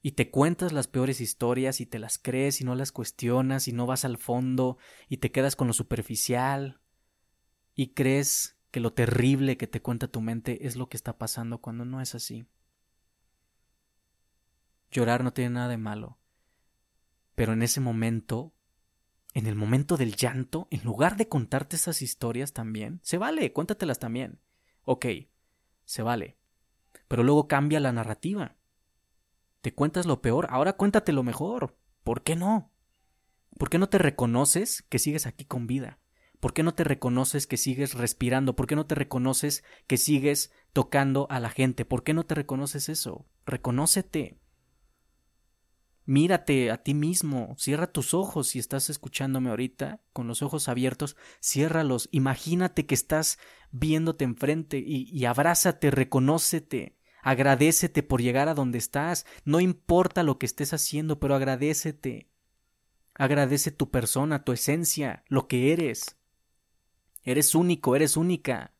Y 0.00 0.12
te 0.12 0.30
cuentas 0.30 0.72
las 0.72 0.88
peores 0.88 1.20
historias 1.20 1.80
y 1.80 1.86
te 1.86 1.98
las 1.98 2.18
crees 2.18 2.60
y 2.60 2.64
no 2.64 2.74
las 2.74 2.90
cuestionas 2.90 3.68
y 3.68 3.72
no 3.72 3.86
vas 3.86 4.04
al 4.04 4.18
fondo 4.18 4.78
y 5.08 5.18
te 5.18 5.30
quedas 5.30 5.54
con 5.54 5.68
lo 5.68 5.72
superficial 5.72 6.80
y 7.74 7.94
crees 7.94 8.58
que 8.72 8.80
lo 8.80 8.92
terrible 8.92 9.56
que 9.56 9.68
te 9.68 9.80
cuenta 9.80 10.08
tu 10.08 10.20
mente 10.20 10.66
es 10.66 10.76
lo 10.76 10.88
que 10.88 10.96
está 10.96 11.18
pasando 11.18 11.58
cuando 11.58 11.84
no 11.84 12.00
es 12.00 12.14
así. 12.14 12.46
Llorar 14.90 15.22
no 15.22 15.32
tiene 15.32 15.50
nada 15.50 15.68
de 15.68 15.78
malo. 15.78 16.18
Pero 17.34 17.52
en 17.52 17.62
ese 17.62 17.80
momento, 17.80 18.52
en 19.34 19.46
el 19.46 19.54
momento 19.54 19.96
del 19.96 20.14
llanto, 20.14 20.68
en 20.70 20.82
lugar 20.84 21.16
de 21.16 21.28
contarte 21.28 21.76
esas 21.76 22.02
historias 22.02 22.52
también, 22.52 23.00
se 23.02 23.18
vale, 23.18 23.52
cuéntatelas 23.52 23.98
también. 23.98 24.40
Ok, 24.84 25.06
se 25.84 26.02
vale. 26.02 26.36
Pero 27.08 27.22
luego 27.22 27.48
cambia 27.48 27.80
la 27.80 27.92
narrativa. 27.92 28.56
Te 29.60 29.72
cuentas 29.72 30.06
lo 30.06 30.20
peor, 30.20 30.48
ahora 30.50 30.74
cuéntate 30.74 31.12
lo 31.12 31.22
mejor. 31.22 31.76
¿Por 32.04 32.22
qué 32.22 32.36
no? 32.36 32.70
¿Por 33.58 33.70
qué 33.70 33.78
no 33.78 33.88
te 33.88 33.98
reconoces 33.98 34.82
que 34.82 34.98
sigues 34.98 35.26
aquí 35.26 35.44
con 35.44 35.66
vida? 35.66 35.98
¿Por 36.40 36.52
qué 36.52 36.64
no 36.64 36.74
te 36.74 36.82
reconoces 36.82 37.46
que 37.46 37.56
sigues 37.56 37.94
respirando? 37.94 38.56
¿Por 38.56 38.66
qué 38.66 38.74
no 38.74 38.86
te 38.86 38.96
reconoces 38.96 39.62
que 39.86 39.96
sigues 39.96 40.50
tocando 40.72 41.28
a 41.30 41.38
la 41.38 41.50
gente? 41.50 41.84
¿Por 41.84 42.02
qué 42.02 42.14
no 42.14 42.24
te 42.24 42.34
reconoces 42.34 42.88
eso? 42.88 43.26
Reconócete. 43.46 44.41
Mírate 46.04 46.70
a 46.70 46.82
ti 46.82 46.94
mismo, 46.94 47.54
cierra 47.58 47.86
tus 47.86 48.12
ojos 48.12 48.48
si 48.48 48.58
estás 48.58 48.90
escuchándome 48.90 49.50
ahorita, 49.50 50.00
con 50.12 50.26
los 50.26 50.42
ojos 50.42 50.68
abiertos, 50.68 51.16
ciérralos, 51.40 52.08
imagínate 52.10 52.86
que 52.86 52.94
estás 52.94 53.38
viéndote 53.70 54.24
enfrente 54.24 54.78
y, 54.78 55.08
y 55.10 55.24
abrázate, 55.26 55.92
reconócete, 55.92 56.98
agradecete 57.22 58.02
por 58.02 58.20
llegar 58.20 58.48
a 58.48 58.54
donde 58.54 58.78
estás, 58.78 59.26
no 59.44 59.60
importa 59.60 60.24
lo 60.24 60.38
que 60.38 60.46
estés 60.46 60.72
haciendo, 60.72 61.20
pero 61.20 61.36
agradecete, 61.36 62.28
agradece 63.14 63.70
tu 63.70 63.90
persona, 63.90 64.44
tu 64.44 64.52
esencia, 64.52 65.22
lo 65.28 65.46
que 65.46 65.72
eres. 65.72 66.16
Eres 67.24 67.54
único, 67.54 67.94
eres 67.94 68.16
única. 68.16 68.71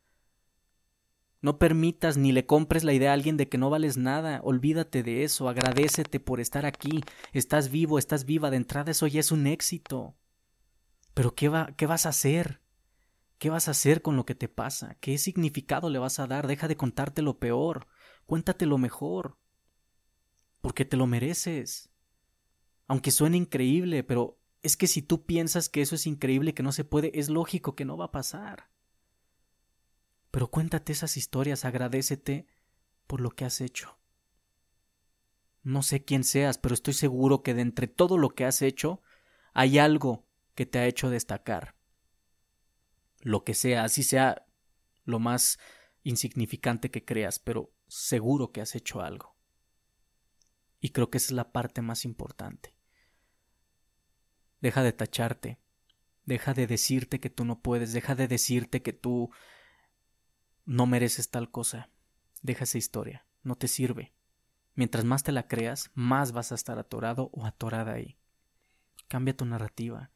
No 1.42 1.58
permitas 1.58 2.16
ni 2.16 2.30
le 2.30 2.46
compres 2.46 2.84
la 2.84 2.92
idea 2.92 3.10
a 3.10 3.14
alguien 3.14 3.36
de 3.36 3.48
que 3.48 3.58
no 3.58 3.68
vales 3.68 3.96
nada. 3.96 4.40
Olvídate 4.44 5.02
de 5.02 5.24
eso. 5.24 5.48
Agradecete 5.48 6.20
por 6.20 6.40
estar 6.40 6.64
aquí. 6.64 7.02
Estás 7.32 7.70
vivo, 7.70 7.98
estás 7.98 8.24
viva. 8.24 8.48
De 8.50 8.56
entrada 8.56 8.92
eso 8.92 9.08
ya 9.08 9.18
es 9.18 9.32
un 9.32 9.48
éxito. 9.48 10.14
Pero 11.14 11.34
¿qué, 11.34 11.48
va, 11.48 11.74
qué 11.76 11.86
vas 11.86 12.06
a 12.06 12.10
hacer? 12.10 12.62
¿Qué 13.38 13.50
vas 13.50 13.66
a 13.66 13.72
hacer 13.72 14.02
con 14.02 14.14
lo 14.14 14.24
que 14.24 14.36
te 14.36 14.48
pasa? 14.48 14.96
¿Qué 15.00 15.18
significado 15.18 15.90
le 15.90 15.98
vas 15.98 16.20
a 16.20 16.28
dar? 16.28 16.46
Deja 16.46 16.68
de 16.68 16.76
contarte 16.76 17.22
lo 17.22 17.40
peor. 17.40 17.88
Cuéntate 18.24 18.64
lo 18.64 18.78
mejor. 18.78 19.36
Porque 20.60 20.84
te 20.84 20.96
lo 20.96 21.08
mereces. 21.08 21.90
Aunque 22.86 23.10
suene 23.10 23.36
increíble, 23.36 24.04
pero 24.04 24.38
es 24.62 24.76
que 24.76 24.86
si 24.86 25.02
tú 25.02 25.26
piensas 25.26 25.68
que 25.68 25.82
eso 25.82 25.96
es 25.96 26.06
increíble, 26.06 26.54
que 26.54 26.62
no 26.62 26.70
se 26.70 26.84
puede, 26.84 27.18
es 27.18 27.28
lógico 27.28 27.74
que 27.74 27.84
no 27.84 27.96
va 27.96 28.06
a 28.06 28.12
pasar. 28.12 28.71
Pero 30.32 30.50
cuéntate 30.50 30.92
esas 30.92 31.16
historias, 31.16 31.64
agradecete 31.64 32.46
por 33.06 33.20
lo 33.20 33.30
que 33.30 33.44
has 33.44 33.60
hecho. 33.60 33.98
No 35.62 35.82
sé 35.82 36.04
quién 36.04 36.24
seas, 36.24 36.56
pero 36.58 36.74
estoy 36.74 36.94
seguro 36.94 37.42
que 37.42 37.54
de 37.54 37.60
entre 37.60 37.86
todo 37.86 38.16
lo 38.16 38.30
que 38.30 38.46
has 38.46 38.62
hecho, 38.62 39.02
hay 39.52 39.78
algo 39.78 40.26
que 40.54 40.64
te 40.64 40.78
ha 40.78 40.86
hecho 40.86 41.10
destacar. 41.10 41.76
Lo 43.20 43.44
que 43.44 43.52
sea, 43.52 43.84
así 43.84 44.02
sea 44.02 44.46
lo 45.04 45.18
más 45.18 45.58
insignificante 46.02 46.90
que 46.90 47.04
creas, 47.04 47.38
pero 47.38 47.70
seguro 47.86 48.52
que 48.52 48.62
has 48.62 48.74
hecho 48.74 49.02
algo. 49.02 49.36
Y 50.80 50.90
creo 50.90 51.10
que 51.10 51.18
esa 51.18 51.26
es 51.26 51.32
la 51.32 51.52
parte 51.52 51.82
más 51.82 52.06
importante. 52.06 52.74
Deja 54.62 54.82
de 54.82 54.94
tacharte, 54.94 55.60
deja 56.24 56.54
de 56.54 56.66
decirte 56.66 57.20
que 57.20 57.28
tú 57.28 57.44
no 57.44 57.60
puedes, 57.60 57.92
deja 57.92 58.14
de 58.14 58.28
decirte 58.28 58.80
que 58.80 58.94
tú 58.94 59.30
no 60.64 60.86
mereces 60.86 61.30
tal 61.30 61.50
cosa. 61.50 61.90
Deja 62.42 62.64
esa 62.64 62.78
historia, 62.78 63.26
no 63.42 63.56
te 63.56 63.68
sirve. 63.68 64.12
Mientras 64.74 65.04
más 65.04 65.22
te 65.22 65.32
la 65.32 65.46
creas, 65.46 65.90
más 65.94 66.32
vas 66.32 66.52
a 66.52 66.54
estar 66.54 66.78
atorado 66.78 67.30
o 67.32 67.44
atorada 67.46 67.92
ahí. 67.92 68.16
Cambia 69.08 69.36
tu 69.36 69.44
narrativa. 69.44 70.10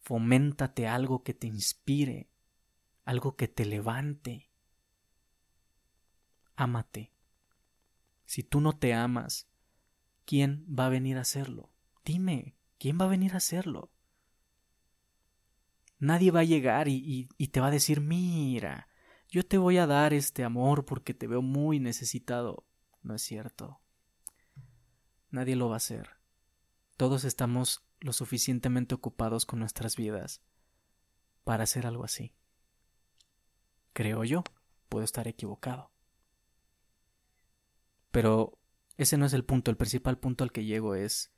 Foméntate 0.00 0.86
algo 0.86 1.22
que 1.22 1.34
te 1.34 1.46
inspire, 1.46 2.28
algo 3.04 3.36
que 3.36 3.48
te 3.48 3.64
levante. 3.64 4.50
Ámate. 6.56 7.12
Si 8.24 8.42
tú 8.42 8.60
no 8.60 8.72
te 8.72 8.94
amas, 8.94 9.48
¿quién 10.24 10.64
va 10.68 10.86
a 10.86 10.90
venir 10.90 11.18
a 11.18 11.22
hacerlo? 11.22 11.70
Dime, 12.04 12.56
¿quién 12.78 12.98
va 13.00 13.04
a 13.04 13.08
venir 13.08 13.34
a 13.34 13.38
hacerlo? 13.38 13.90
Nadie 15.98 16.30
va 16.30 16.40
a 16.40 16.44
llegar 16.44 16.88
y, 16.88 17.28
y, 17.36 17.48
te 17.48 17.60
va 17.60 17.68
a 17.68 17.70
decir, 17.70 18.00
mira, 18.00 18.88
yo 19.32 19.46
te 19.46 19.56
voy 19.56 19.78
a 19.78 19.86
dar 19.86 20.12
este 20.12 20.44
amor 20.44 20.84
porque 20.84 21.14
te 21.14 21.26
veo 21.26 21.40
muy 21.40 21.80
necesitado. 21.80 22.66
No 23.00 23.14
es 23.14 23.22
cierto. 23.22 23.80
Nadie 25.30 25.56
lo 25.56 25.70
va 25.70 25.76
a 25.76 25.76
hacer. 25.78 26.10
Todos 26.98 27.24
estamos 27.24 27.82
lo 28.00 28.12
suficientemente 28.12 28.94
ocupados 28.94 29.46
con 29.46 29.58
nuestras 29.58 29.96
vidas 29.96 30.42
para 31.44 31.64
hacer 31.64 31.86
algo 31.86 32.04
así. 32.04 32.34
Creo 33.94 34.22
yo, 34.22 34.44
puedo 34.90 35.02
estar 35.02 35.26
equivocado. 35.26 35.90
Pero 38.10 38.58
ese 38.98 39.16
no 39.16 39.24
es 39.24 39.32
el 39.32 39.46
punto, 39.46 39.70
el 39.70 39.78
principal 39.78 40.18
punto 40.18 40.44
al 40.44 40.52
que 40.52 40.66
llego 40.66 40.94
es 40.94 41.32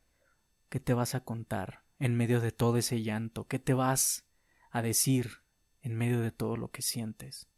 ¿qué 0.69 0.81
te 0.81 0.95
vas 0.95 1.15
a 1.15 1.23
contar 1.23 1.85
en 2.01 2.17
medio 2.17 2.41
de 2.41 2.51
todo 2.51 2.77
ese 2.77 3.05
llanto? 3.05 3.47
¿Qué 3.47 3.61
te 3.61 3.73
vas 3.73 4.27
a 4.73 4.83
decir 4.83 5.45
en 5.81 5.95
medio 5.95 6.21
de 6.21 6.33
todo 6.33 6.57
lo 6.57 6.73
que 6.73 6.83
sientes? 6.83 7.54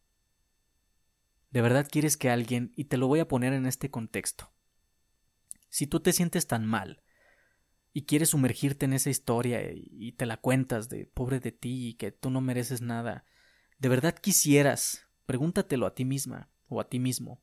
¿De 1.56 1.62
verdad 1.62 1.88
quieres 1.90 2.18
que 2.18 2.28
alguien, 2.28 2.74
y 2.76 2.84
te 2.84 2.98
lo 2.98 3.06
voy 3.06 3.18
a 3.18 3.28
poner 3.28 3.54
en 3.54 3.64
este 3.64 3.90
contexto, 3.90 4.52
si 5.70 5.86
tú 5.86 6.00
te 6.00 6.12
sientes 6.12 6.46
tan 6.46 6.66
mal 6.66 7.02
y 7.94 8.02
quieres 8.04 8.28
sumergirte 8.28 8.84
en 8.84 8.92
esa 8.92 9.08
historia 9.08 9.62
y 9.72 10.12
te 10.12 10.26
la 10.26 10.36
cuentas 10.36 10.90
de 10.90 11.06
pobre 11.06 11.40
de 11.40 11.52
ti 11.52 11.88
y 11.88 11.94
que 11.94 12.12
tú 12.12 12.28
no 12.28 12.42
mereces 12.42 12.82
nada, 12.82 13.24
¿de 13.78 13.88
verdad 13.88 14.14
quisieras, 14.14 15.06
pregúntatelo 15.24 15.86
a 15.86 15.94
ti 15.94 16.04
misma 16.04 16.50
o 16.68 16.78
a 16.78 16.90
ti 16.90 16.98
mismo, 16.98 17.40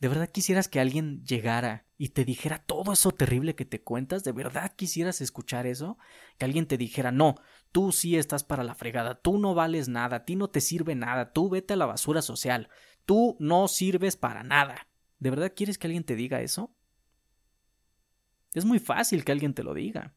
¿De 0.00 0.06
verdad 0.06 0.30
quisieras 0.30 0.68
que 0.68 0.78
alguien 0.78 1.24
llegara 1.24 1.84
y 1.96 2.10
te 2.10 2.24
dijera 2.24 2.62
todo 2.64 2.92
eso 2.92 3.10
terrible 3.10 3.56
que 3.56 3.64
te 3.64 3.82
cuentas? 3.82 4.22
¿De 4.22 4.30
verdad 4.30 4.72
quisieras 4.76 5.20
escuchar 5.20 5.66
eso? 5.66 5.98
Que 6.38 6.44
alguien 6.44 6.66
te 6.66 6.78
dijera, 6.78 7.10
no, 7.10 7.34
tú 7.72 7.90
sí 7.90 8.16
estás 8.16 8.44
para 8.44 8.62
la 8.62 8.76
fregada, 8.76 9.20
tú 9.20 9.38
no 9.38 9.54
vales 9.54 9.88
nada, 9.88 10.18
a 10.18 10.24
ti 10.24 10.36
no 10.36 10.50
te 10.50 10.60
sirve 10.60 10.94
nada, 10.94 11.32
tú 11.32 11.50
vete 11.50 11.74
a 11.74 11.76
la 11.76 11.86
basura 11.86 12.22
social, 12.22 12.68
tú 13.08 13.38
no 13.40 13.68
sirves 13.68 14.18
para 14.18 14.42
nada. 14.42 14.86
¿De 15.18 15.30
verdad 15.30 15.54
quieres 15.56 15.78
que 15.78 15.86
alguien 15.86 16.04
te 16.04 16.14
diga 16.14 16.42
eso? 16.42 16.76
Es 18.52 18.66
muy 18.66 18.78
fácil 18.78 19.24
que 19.24 19.32
alguien 19.32 19.54
te 19.54 19.62
lo 19.62 19.72
diga. 19.72 20.14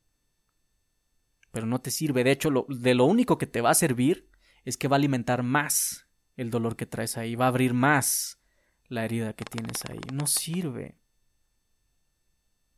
Pero 1.51 1.65
no 1.67 1.79
te 1.79 1.89
sirve. 1.89 2.25
De 2.25 2.31
hecho, 2.31 2.50
de 2.67 2.93
lo 2.93 3.05
único 3.05 3.38
que 3.38 3.48
te 3.48 3.62
va 3.62 3.69
a 3.69 3.75
servir 3.75 4.29
es 4.65 4.75
que 4.75 4.89
va 4.89 4.98
a 4.98 5.00
alimentar 5.00 5.41
más 5.41 6.05
el 6.36 6.50
dolor 6.50 6.75
que 6.75 6.86
traes 6.86 7.17
ahí, 7.17 7.36
va 7.36 7.45
a 7.45 7.48
abrir 7.48 7.74
más 7.74 8.41
la 8.89 9.05
herida 9.05 9.38
que 9.38 9.45
tienes 9.45 9.86
ahí. 9.89 10.01
No 10.13 10.27
sirve 10.27 11.00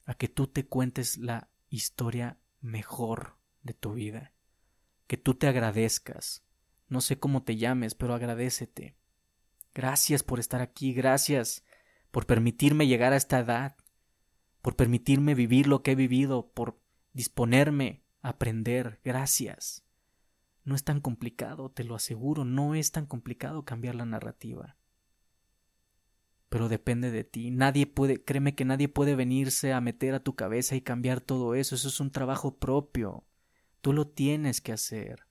a 0.05 0.13
que 0.13 0.27
tú 0.27 0.45
te 0.45 0.67
cuentes 0.67 1.17
la 1.17 1.49
historia 1.69 2.37
mejor 2.61 3.39
de 3.63 3.73
tu 3.73 3.93
vida. 3.93 4.35
Que 5.07 5.17
tú 5.17 5.33
te 5.33 5.47
agradezcas. 5.47 6.45
No 6.87 7.01
sé 7.01 7.17
cómo 7.17 7.41
te 7.41 7.57
llames, 7.57 7.95
pero 7.95 8.13
agradecete. 8.13 8.95
Gracias 9.73 10.23
por 10.23 10.39
estar 10.39 10.61
aquí, 10.61 10.93
gracias 10.93 11.63
por 12.11 12.25
permitirme 12.25 12.87
llegar 12.87 13.13
a 13.13 13.17
esta 13.17 13.39
edad, 13.39 13.75
por 14.61 14.75
permitirme 14.75 15.35
vivir 15.35 15.67
lo 15.67 15.81
que 15.81 15.91
he 15.91 15.95
vivido, 15.95 16.51
por 16.53 16.79
disponerme 17.13 18.03
a 18.21 18.29
aprender. 18.29 18.99
Gracias. 19.03 19.83
No 20.63 20.75
es 20.75 20.83
tan 20.83 21.01
complicado, 21.01 21.71
te 21.71 21.83
lo 21.83 21.95
aseguro, 21.95 22.45
no 22.45 22.75
es 22.75 22.91
tan 22.91 23.05
complicado 23.05 23.65
cambiar 23.65 23.95
la 23.95 24.05
narrativa 24.05 24.77
pero 26.53 26.69
depende 26.69 27.09
de 27.09 27.23
ti. 27.23 27.49
Nadie 27.49 27.87
puede, 27.87 28.23
créeme 28.23 28.53
que 28.53 28.63
nadie 28.63 28.87
puede 28.87 29.15
venirse 29.15 29.73
a 29.73 29.81
meter 29.81 30.13
a 30.13 30.19
tu 30.19 30.35
cabeza 30.35 30.75
y 30.75 30.81
cambiar 30.81 31.19
todo 31.19 31.55
eso. 31.55 31.73
Eso 31.73 31.87
es 31.87 31.99
un 31.99 32.11
trabajo 32.11 32.59
propio. 32.59 33.25
Tú 33.81 33.91
lo 33.91 34.07
tienes 34.07 34.61
que 34.61 34.71
hacer. 34.71 35.25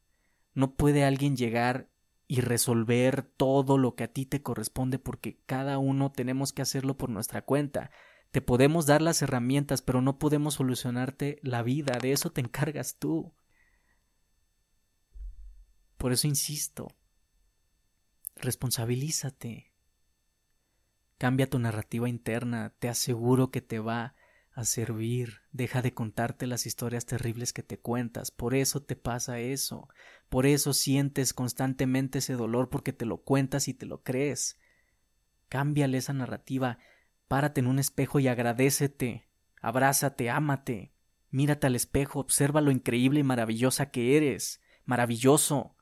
No 0.53 0.75
puede 0.75 1.05
alguien 1.05 1.37
llegar 1.37 1.92
y 2.33 2.41
resolver 2.41 3.25
todo 3.25 3.77
lo 3.77 3.95
que 3.95 4.05
a 4.05 4.09
ti 4.09 4.25
te 4.25 4.41
corresponde 4.41 4.99
porque 4.99 5.43
cada 5.45 5.77
uno 5.77 6.13
tenemos 6.13 6.55
que 6.55 6.63
hacerlo 6.63 6.97
por 6.97 7.11
nuestra 7.11 7.43
cuenta. 7.43 7.91
Te 8.31 8.41
podemos 8.41 8.87
dar 8.87 9.03
las 9.03 9.21
herramientas, 9.21 9.83
pero 9.83 10.01
no 10.01 10.19
podemos 10.19 10.55
solucionarte 10.55 11.41
la 11.43 11.63
vida. 11.63 11.99
De 12.01 12.13
eso 12.13 12.33
te 12.33 12.41
encargas 12.41 12.97
tú. 12.99 13.35
Por 15.99 16.13
eso 16.13 16.27
insisto. 16.27 16.89
Responsabilízate. 18.37 19.75
Cambia 21.19 21.51
tu 21.51 21.59
narrativa 21.59 22.09
interna, 22.09 22.75
te 22.79 22.89
aseguro 22.89 23.51
que 23.51 23.61
te 23.61 23.79
va 23.79 24.15
a 24.55 24.65
servir. 24.65 25.41
Deja 25.53 25.83
de 25.83 25.95
contarte 25.95 26.47
las 26.47 26.67
historias 26.67 27.07
terribles 27.07 27.53
que 27.53 27.63
te 27.63 27.79
cuentas. 27.79 28.31
Por 28.31 28.55
eso 28.55 28.83
te 28.83 28.97
pasa 28.97 29.39
eso. 29.39 29.89
Por 30.29 30.47
eso 30.47 30.73
sientes 30.73 31.33
constantemente 31.33 32.19
ese 32.19 32.35
dolor 32.35 32.69
porque 32.69 32.93
te 32.93 33.07
lo 33.07 33.19
cuentas 33.19 33.69
y 33.69 33.75
te 33.75 33.87
lo 33.87 34.03
crees. 34.03 34.59
Cámbiale 35.49 35.99
esa 35.99 36.13
narrativa. 36.13 36.79
Párate 37.29 37.61
en 37.61 37.67
un 37.67 37.79
espejo 37.79 38.21
y 38.21 38.29
agradecete. 38.29 39.29
Abrázate, 39.61 40.31
ámate. 40.31 40.93
Mírate 41.31 41.67
al 41.67 41.77
espejo, 41.77 42.21
observa 42.21 42.61
lo 42.61 42.71
increíble 42.71 43.21
y 43.21 43.25
maravillosa 43.25 43.91
que 43.91 44.17
eres. 44.17 44.61
Maravilloso. 44.85 45.77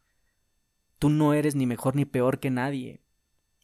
Tú 1.01 1.09
no 1.09 1.35
eres 1.35 1.57
ni 1.57 1.67
mejor 1.67 1.97
ni 1.97 2.05
peor 2.05 2.39
que 2.39 2.51
nadie. 2.51 3.03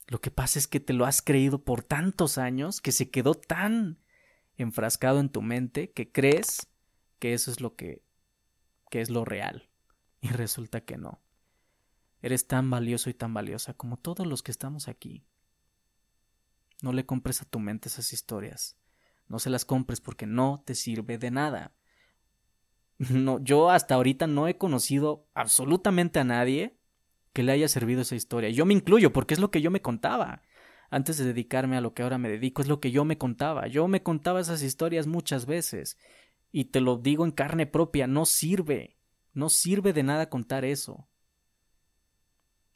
Lo 0.09 0.21
que 0.21 0.31
pasa 0.31 0.59
es 0.59 0.67
que 0.67 0.81
te 0.81 0.93
lo 0.93 1.05
has 1.05 1.23
creído 1.23 1.65
por 1.65 1.83
tantos 1.83 2.39
años 2.39 2.81
que 2.81 2.93
se 2.93 3.11
quedó 3.11 3.35
tan 3.35 3.99
enfrascado 4.57 5.21
en 5.21 5.29
tu 5.29 5.43
mente 5.43 5.93
que 5.93 6.11
crees 6.11 6.69
que 7.19 7.35
eso 7.35 7.51
es 7.51 7.61
lo 7.61 7.77
que, 7.77 8.03
que 8.91 9.01
es 9.01 9.11
lo 9.11 9.25
real. 9.25 9.69
Y 10.21 10.29
resulta 10.29 10.81
que 10.81 10.97
no. 10.97 11.21
Eres 12.23 12.47
tan 12.49 12.71
valioso 12.71 13.11
y 13.11 13.15
tan 13.15 13.35
valiosa 13.35 13.75
como 13.75 13.99
todos 13.99 14.27
los 14.27 14.43
que 14.43 14.51
estamos 14.51 14.89
aquí. 14.89 15.25
No 16.83 16.93
le 16.93 17.07
compres 17.07 17.43
a 17.43 17.45
tu 17.45 17.59
mente 17.59 17.89
esas 17.89 18.13
historias. 18.13 18.77
No 19.29 19.39
se 19.39 19.51
las 19.51 19.65
compres 19.65 20.01
porque 20.01 20.27
no 20.27 20.63
te 20.65 20.75
sirve 20.75 21.19
de 21.19 21.31
nada. 21.31 21.75
No, 22.99 23.39
yo 23.41 23.71
hasta 23.71 23.95
ahorita 23.95 24.27
no 24.27 24.49
he 24.49 24.57
conocido 24.57 25.29
absolutamente 25.35 26.19
a 26.19 26.25
nadie 26.25 26.79
que 27.33 27.43
le 27.43 27.53
haya 27.53 27.69
servido 27.69 28.01
esa 28.01 28.17
historia. 28.17 28.49
Yo 28.49 28.65
me 28.65 28.73
incluyo 28.73 29.13
porque 29.13 29.35
es 29.35 29.41
lo 29.41 29.51
que 29.51 29.61
yo 29.61 29.71
me 29.71 29.83
contaba. 29.83 30.43
Antes 30.91 31.19
de 31.19 31.25
dedicarme 31.25 31.77
a 31.77 31.81
lo 31.81 31.95
que 31.95 32.03
ahora 32.03 32.19
me 32.19 32.29
dedico, 32.29 32.63
es 32.63 32.69
lo 32.69 32.81
que 32.81 32.91
yo 32.91 33.05
me 33.05 33.19
contaba. 33.19 33.67
Yo 33.67 33.89
me 33.89 34.03
contaba 34.03 34.41
esas 34.41 34.63
historias 34.63 35.07
muchas 35.07 35.47
veces. 35.47 35.99
Y 36.53 36.67
te 36.67 36.81
lo 36.81 36.97
digo 36.97 37.25
en 37.25 37.33
carne 37.33 37.67
propia, 37.67 38.07
no 38.07 38.25
sirve. 38.25 38.97
No 39.33 39.49
sirve 39.49 39.93
de 39.93 40.03
nada 40.03 40.31
contar 40.31 40.65
eso. 40.65 41.09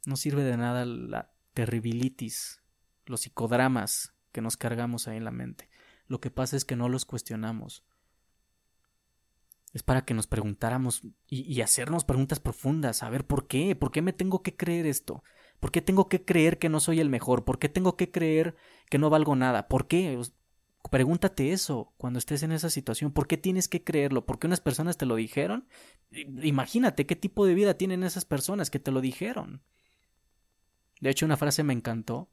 No 0.07 0.17
sirve 0.17 0.43
de 0.43 0.57
nada 0.57 0.85
la 0.85 1.33
terribilitis, 1.55 2.62
los 3.07 3.23
psicodramas 3.23 4.14
que 4.33 4.40
nos 4.40 4.57
cargamos 4.57 5.09
ahí 5.09 5.17
en 5.17 5.25
la 5.25 5.31
mente. 5.31 5.69
Lo 6.07 6.21
que 6.21 6.31
pasa 6.31 6.57
es 6.57 6.64
que 6.64 6.76
no 6.76 6.88
los 6.88 7.05
cuestionamos 7.05 7.85
es 9.73 9.83
para 9.83 10.05
que 10.05 10.14
nos 10.14 10.26
preguntáramos 10.26 11.02
y, 11.29 11.61
hacernos 11.61 12.05
preguntas 12.05 12.40
profundas, 12.40 13.02
a 13.02 13.11
ver 13.11 13.26
por 13.26 13.47
qué, 13.47 13.76
por 13.76 13.93
qué 13.93 14.02
me 14.02 14.12
tengo 14.12 14.43
que 14.43 14.57
creer 14.57 14.87
esto, 14.87 15.23
por 15.61 15.71
qué 15.71 15.83
tengo 15.83 16.09
que 16.09 16.25
creer 16.25 16.59
que 16.59 16.69
no 16.69 16.81
soy 16.81 17.00
el 17.00 17.09
mejor, 17.09 17.45
por 17.45 17.59
qué 17.59 17.69
tengo 17.69 17.97
que 17.97 18.11
creer 18.11 18.57
que 18.88 18.99
no 18.99 19.11
valgo 19.11 19.37
nada, 19.37 19.69
por 19.69 19.87
qué. 19.87 20.21
Pregúntate 20.90 21.52
eso 21.52 21.93
cuando 21.99 22.19
estés 22.19 22.43
en 22.43 22.52
esa 22.52 22.71
situación. 22.71 23.12
¿Por 23.12 23.26
qué 23.26 23.37
tienes 23.37 23.69
que 23.69 23.85
creerlo? 23.85 24.25
¿Por 24.25 24.38
qué 24.38 24.47
unas 24.47 24.61
personas 24.61 24.97
te 24.97 25.07
lo 25.07 25.14
dijeron? 25.17 25.69
Imagínate 26.11 27.07
qué 27.07 27.14
tipo 27.17 27.45
de 27.45 27.55
vida 27.55 27.75
tienen 27.75 28.02
esas 28.02 28.25
personas 28.25 28.71
que 28.71 28.79
te 28.81 28.90
lo 28.90 29.02
dijeron. 29.02 29.62
De 31.00 31.11
hecho, 31.11 31.26
una 31.26 31.37
frase 31.37 31.62
me 31.62 31.75
encantó 31.75 32.31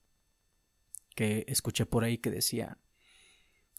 que 1.13 1.43
escuché 1.47 1.85
por 1.85 2.05
ahí 2.05 2.17
que 2.17 2.31
decía, 2.31 2.77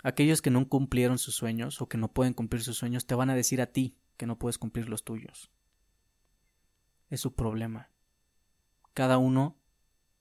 Aquellos 0.05 0.43
que 0.43 0.51
no 0.51 0.69
cumplieron 0.69 1.19
sus 1.19 1.35
sueños 1.35 1.83
o 1.83 1.89
que 1.89 1.99
no 1.99 2.13
pueden 2.13 2.35
cumplir 2.35 2.63
sus 2.63 2.77
sueños 2.79 3.07
te 3.07 3.15
van 3.15 3.31
a 3.31 3.35
decir 3.35 3.61
a 3.61 3.73
ti 3.73 3.97
que 4.17 4.27
no 4.27 4.39
puedes 4.39 4.59
cumplir 4.59 4.89
los 4.89 5.05
tuyos. 5.05 5.51
Es 7.11 7.21
su 7.21 7.35
problema. 7.35 7.91
Cada 8.99 9.17
uno 9.17 9.57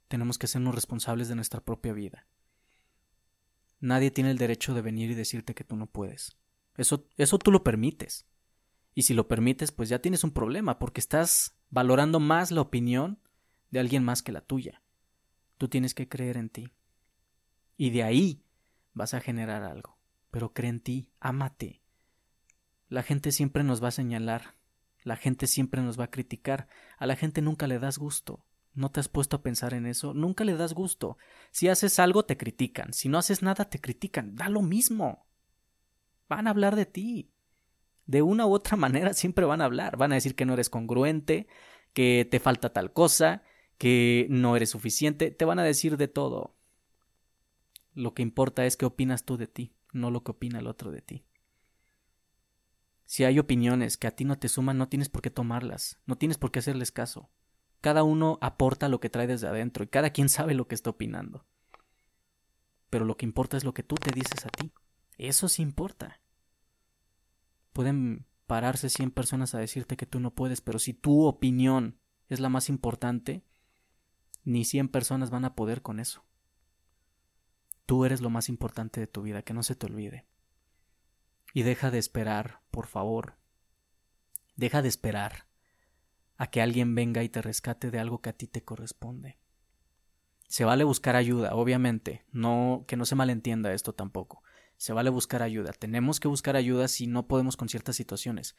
tenemos 0.07 0.37
que 0.37 0.45
sernos 0.45 0.75
responsables 0.75 1.27
de 1.27 1.33
nuestra 1.33 1.61
propia 1.61 1.93
vida. 1.93 2.27
Nadie 3.79 4.11
tiene 4.11 4.29
el 4.29 4.37
derecho 4.37 4.75
de 4.75 4.83
venir 4.83 5.09
y 5.09 5.15
decirte 5.15 5.55
que 5.55 5.63
tú 5.63 5.75
no 5.75 5.87
puedes. 5.87 6.37
Eso, 6.75 7.07
eso 7.17 7.39
tú 7.39 7.51
lo 7.51 7.63
permites. 7.63 8.27
Y 8.93 9.01
si 9.01 9.15
lo 9.15 9.27
permites, 9.27 9.71
pues 9.71 9.89
ya 9.89 9.97
tienes 9.97 10.23
un 10.23 10.29
problema, 10.29 10.77
porque 10.77 10.99
estás 10.99 11.57
valorando 11.71 12.19
más 12.19 12.51
la 12.51 12.61
opinión 12.61 13.19
de 13.71 13.79
alguien 13.79 14.03
más 14.03 14.21
que 14.21 14.31
la 14.31 14.41
tuya. 14.41 14.83
Tú 15.57 15.69
tienes 15.69 15.95
que 15.95 16.07
creer 16.07 16.37
en 16.37 16.49
ti. 16.49 16.71
Y 17.77 17.89
de 17.89 18.03
ahí 18.03 18.43
vas 18.93 19.15
a 19.15 19.21
generar 19.21 19.63
algo. 19.63 19.97
Pero 20.29 20.53
cree 20.53 20.69
en 20.69 20.81
ti, 20.81 21.09
ámate. 21.19 21.81
La 22.89 23.01
gente 23.01 23.31
siempre 23.31 23.63
nos 23.63 23.83
va 23.83 23.87
a 23.87 23.91
señalar, 23.99 24.53
la 25.03 25.15
gente 25.15 25.47
siempre 25.47 25.81
nos 25.81 25.99
va 25.99 26.03
a 26.03 26.11
criticar, 26.11 26.67
a 26.99 27.07
la 27.07 27.15
gente 27.15 27.41
nunca 27.41 27.65
le 27.65 27.79
das 27.79 27.97
gusto. 27.97 28.43
¿No 28.77 28.91
te 28.91 28.99
has 28.99 29.09
puesto 29.09 29.37
a 29.37 29.41
pensar 29.41 29.73
en 29.73 29.87
eso? 29.87 30.13
Nunca 30.13 30.43
le 30.43 30.55
das 30.55 30.75
gusto. 30.75 31.17
Si 31.49 31.67
haces 31.67 31.97
algo, 31.97 32.25
te 32.25 32.37
critican. 32.37 32.93
Si 32.93 33.09
no 33.09 33.17
haces 33.17 33.41
nada, 33.41 33.71
te 33.71 33.81
critican. 33.81 34.35
Da 34.35 34.49
lo 34.49 34.61
mismo. 34.61 35.25
Van 36.29 36.45
a 36.45 36.51
hablar 36.51 36.75
de 36.75 36.85
ti. 36.85 37.31
De 38.05 38.21
una 38.21 38.45
u 38.45 38.53
otra 38.53 38.77
manera 38.77 39.15
siempre 39.15 39.45
van 39.45 39.61
a 39.61 39.65
hablar. 39.65 39.97
Van 39.97 40.11
a 40.11 40.15
decir 40.15 40.35
que 40.35 40.45
no 40.45 40.53
eres 40.53 40.69
congruente, 40.69 41.47
que 41.93 42.27
te 42.29 42.39
falta 42.39 42.71
tal 42.71 42.93
cosa, 42.93 43.41
que 43.79 44.27
no 44.29 44.55
eres 44.55 44.69
suficiente. 44.69 45.31
Te 45.31 45.45
van 45.45 45.57
a 45.57 45.63
decir 45.63 45.97
de 45.97 46.07
todo. 46.07 46.55
Lo 47.95 48.13
que 48.13 48.21
importa 48.21 48.63
es 48.67 48.77
qué 48.77 48.85
opinas 48.85 49.23
tú 49.23 49.37
de 49.37 49.47
ti, 49.47 49.73
no 49.91 50.11
lo 50.11 50.23
que 50.23 50.33
opina 50.33 50.59
el 50.59 50.67
otro 50.67 50.91
de 50.91 51.01
ti. 51.01 51.25
Si 53.05 53.23
hay 53.23 53.39
opiniones 53.39 53.97
que 53.97 54.05
a 54.05 54.11
ti 54.11 54.23
no 54.23 54.37
te 54.37 54.49
suman, 54.49 54.77
no 54.77 54.87
tienes 54.87 55.09
por 55.09 55.23
qué 55.23 55.31
tomarlas, 55.31 55.99
no 56.05 56.15
tienes 56.15 56.37
por 56.37 56.51
qué 56.51 56.59
hacerles 56.59 56.91
caso. 56.91 57.31
Cada 57.81 58.03
uno 58.03 58.37
aporta 58.41 58.89
lo 58.89 58.99
que 58.99 59.09
trae 59.09 59.27
desde 59.27 59.47
adentro 59.47 59.83
y 59.83 59.87
cada 59.87 60.09
quien 60.09 60.29
sabe 60.29 60.53
lo 60.55 60.67
que 60.67 60.75
está 60.75 60.89
opinando. 60.89 61.45
Pero 62.89 63.05
lo 63.05 63.17
que 63.17 63.25
importa 63.25 63.57
es 63.57 63.63
lo 63.63 63.73
que 63.73 63.83
tú 63.83 63.95
te 63.95 64.11
dices 64.11 64.45
a 64.45 64.49
ti. 64.49 64.71
Eso 65.17 65.47
sí 65.49 65.61
importa. 65.61 66.21
Pueden 67.73 68.25
pararse 68.47 68.89
cien 68.89 69.11
personas 69.11 69.53
a 69.53 69.59
decirte 69.59 69.97
que 69.97 70.05
tú 70.05 70.19
no 70.19 70.33
puedes, 70.33 70.61
pero 70.61 70.79
si 70.79 70.93
tu 70.93 71.25
opinión 71.25 71.99
es 72.29 72.39
la 72.39 72.49
más 72.49 72.69
importante, 72.69 73.43
ni 74.43 74.65
cien 74.65 74.87
personas 74.87 75.29
van 75.29 75.45
a 75.45 75.55
poder 75.55 75.81
con 75.81 75.99
eso. 75.99 76.23
Tú 77.85 78.05
eres 78.05 78.21
lo 78.21 78.29
más 78.29 78.49
importante 78.49 78.99
de 78.99 79.07
tu 79.07 79.21
vida, 79.21 79.43
que 79.43 79.53
no 79.53 79.63
se 79.63 79.75
te 79.75 79.85
olvide. 79.85 80.25
Y 81.53 81.63
deja 81.63 81.91
de 81.91 81.99
esperar, 81.99 82.61
por 82.71 82.87
favor. 82.87 83.37
Deja 84.55 84.81
de 84.81 84.89
esperar 84.89 85.46
a 86.37 86.47
que 86.47 86.61
alguien 86.61 86.95
venga 86.95 87.23
y 87.23 87.29
te 87.29 87.41
rescate 87.41 87.91
de 87.91 87.99
algo 87.99 88.21
que 88.21 88.29
a 88.29 88.33
ti 88.33 88.47
te 88.47 88.63
corresponde. 88.63 89.37
Se 90.47 90.63
vale 90.63 90.83
buscar 90.83 91.15
ayuda, 91.15 91.55
obviamente, 91.55 92.23
no 92.31 92.85
que 92.87 92.95
no 92.95 93.05
se 93.05 93.15
malentienda 93.15 93.73
esto 93.73 93.93
tampoco. 93.93 94.43
Se 94.77 94.93
vale 94.93 95.09
buscar 95.09 95.41
ayuda. 95.41 95.73
Tenemos 95.73 96.19
que 96.19 96.27
buscar 96.27 96.55
ayuda 96.55 96.87
si 96.87 97.07
no 97.07 97.27
podemos 97.27 97.57
con 97.57 97.67
ciertas 97.67 97.95
situaciones. 97.95 98.55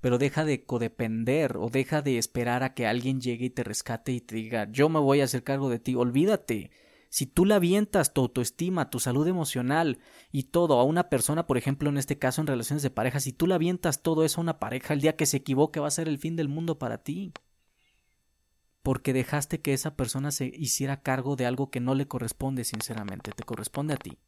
Pero 0.00 0.18
deja 0.18 0.44
de 0.44 0.64
codepender 0.64 1.56
o 1.56 1.68
deja 1.68 2.02
de 2.02 2.18
esperar 2.18 2.62
a 2.62 2.74
que 2.74 2.86
alguien 2.86 3.20
llegue 3.20 3.46
y 3.46 3.50
te 3.50 3.64
rescate 3.64 4.12
y 4.12 4.20
te 4.20 4.36
diga 4.36 4.68
yo 4.70 4.88
me 4.88 4.98
voy 4.98 5.20
a 5.20 5.24
hacer 5.24 5.44
cargo 5.44 5.68
de 5.68 5.78
ti. 5.78 5.94
Olvídate. 5.94 6.70
Si 7.10 7.26
tú 7.26 7.44
la 7.44 7.56
avientas 7.56 8.12
tu 8.12 8.20
autoestima, 8.20 8.90
tu 8.90 9.00
salud 9.00 9.26
emocional 9.26 9.98
y 10.30 10.44
todo 10.44 10.78
a 10.78 10.84
una 10.84 11.08
persona, 11.08 11.46
por 11.46 11.56
ejemplo, 11.56 11.88
en 11.88 11.96
este 11.96 12.18
caso 12.18 12.40
en 12.40 12.46
relaciones 12.46 12.82
de 12.82 12.90
pareja, 12.90 13.20
si 13.20 13.32
tú 13.32 13.46
la 13.46 13.54
avientas 13.54 14.02
todo 14.02 14.24
eso 14.24 14.40
a 14.40 14.42
una 14.42 14.58
pareja, 14.58 14.92
el 14.92 15.00
día 15.00 15.16
que 15.16 15.26
se 15.26 15.38
equivoque 15.38 15.80
va 15.80 15.88
a 15.88 15.92
ser 15.92 16.08
el 16.08 16.18
fin 16.18 16.36
del 16.36 16.48
mundo 16.48 16.78
para 16.78 17.02
ti. 17.02 17.32
Porque 18.82 19.12
dejaste 19.12 19.60
que 19.60 19.72
esa 19.72 19.96
persona 19.96 20.30
se 20.30 20.52
hiciera 20.54 21.02
cargo 21.02 21.34
de 21.36 21.46
algo 21.46 21.70
que 21.70 21.80
no 21.80 21.94
le 21.94 22.06
corresponde, 22.06 22.64
sinceramente, 22.64 23.32
te 23.32 23.42
corresponde 23.42 23.94
a 23.94 23.98
ti. 23.98 24.18